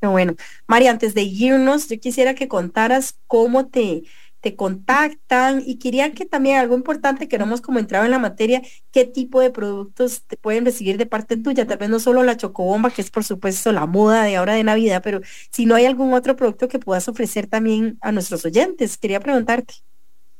[0.00, 0.36] Bueno,
[0.66, 4.04] María, antes de irnos, yo quisiera que contaras cómo te,
[4.40, 8.18] te contactan y querían que también algo importante que no hemos como entrado en la
[8.18, 8.62] materia,
[8.92, 12.36] qué tipo de productos te pueden recibir de parte tuya, tal vez no solo la
[12.36, 15.20] chocobomba, que es por supuesto la moda de ahora de Navidad, pero
[15.50, 19.74] si no hay algún otro producto que puedas ofrecer también a nuestros oyentes, quería preguntarte.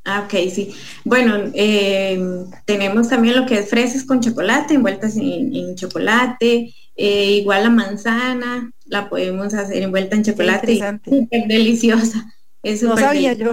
[0.05, 0.75] Ah, ok, sí.
[1.05, 7.65] Bueno, em, tenemos también lo que es fresas con chocolate, envueltas en, chocolate, eh, igual
[7.65, 12.35] la manzana, la podemos hacer envuelta en chocolate, súper deliciosa.
[12.63, 13.53] Es no sabía yo.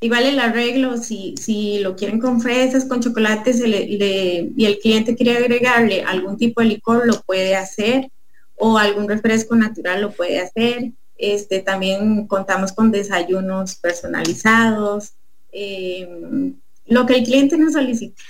[0.00, 5.36] Igual el arreglo, si, si lo quieren con fresas, con chocolate y el cliente quiere
[5.36, 8.10] agregarle algún tipo de licor, lo puede hacer,
[8.56, 10.92] o algún refresco natural lo puede hacer.
[11.16, 15.12] Este, también contamos con desayunos personalizados,
[15.52, 16.54] em,
[16.86, 18.22] lo que el cliente nos solicita.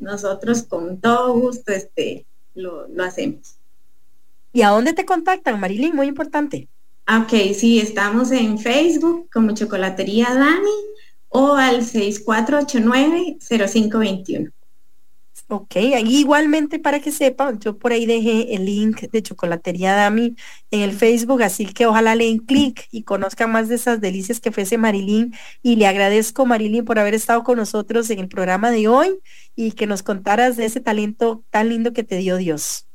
[0.00, 3.56] Nosotros con todo gusto este, lo, lo hacemos.
[4.52, 5.94] ¿Y a dónde te contactan, Marilyn?
[5.94, 6.68] Muy importante.
[7.20, 10.70] Ok, sí, estamos en Facebook como Chocolatería Dani
[11.28, 14.50] o al 6489-0521.
[15.48, 20.36] Ok, igualmente para que sepan, yo por ahí dejé el link de Chocolatería Dami
[20.70, 24.40] en el Facebook, así que ojalá le den clic y conozcan más de esas delicias
[24.40, 25.34] que ofrece Marilyn.
[25.62, 29.18] Y le agradezco, Marilyn, por haber estado con nosotros en el programa de hoy
[29.54, 32.86] y que nos contaras de ese talento tan lindo que te dio Dios.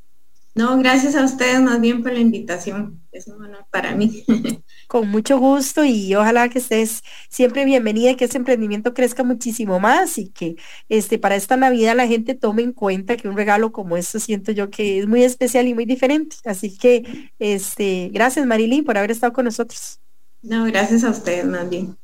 [0.58, 3.00] No, gracias a ustedes más bien por la invitación.
[3.12, 4.24] Es un honor para mí.
[4.88, 9.78] Con mucho gusto y ojalá que estés siempre bienvenida y que ese emprendimiento crezca muchísimo
[9.78, 10.56] más y que
[10.88, 14.50] este para esta Navidad la gente tome en cuenta que un regalo como esto siento
[14.50, 16.34] yo que es muy especial y muy diferente.
[16.44, 20.00] Así que este, gracias Marilyn por haber estado con nosotros.
[20.42, 21.96] No, gracias a ustedes más bien.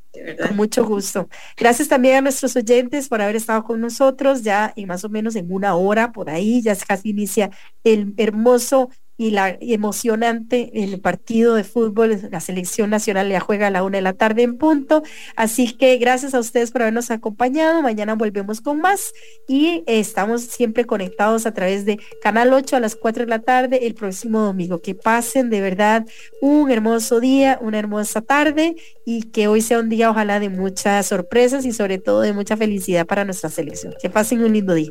[0.46, 1.28] Con mucho gusto.
[1.56, 5.34] Gracias también a nuestros oyentes por haber estado con nosotros ya y más o menos
[5.36, 7.50] en una hora por ahí, ya casi inicia
[7.82, 13.70] el hermoso y la emocionante el partido de fútbol, la selección nacional ya juega a
[13.70, 15.02] la una de la tarde en punto.
[15.36, 17.82] Así que gracias a ustedes por habernos acompañado.
[17.82, 19.12] Mañana volvemos con más
[19.46, 23.86] y estamos siempre conectados a través de Canal 8 a las 4 de la tarde
[23.86, 24.80] el próximo domingo.
[24.80, 26.06] Que pasen de verdad
[26.40, 31.06] un hermoso día, una hermosa tarde y que hoy sea un día ojalá de muchas
[31.06, 33.94] sorpresas y sobre todo de mucha felicidad para nuestra selección.
[34.00, 34.90] Que pasen un lindo día.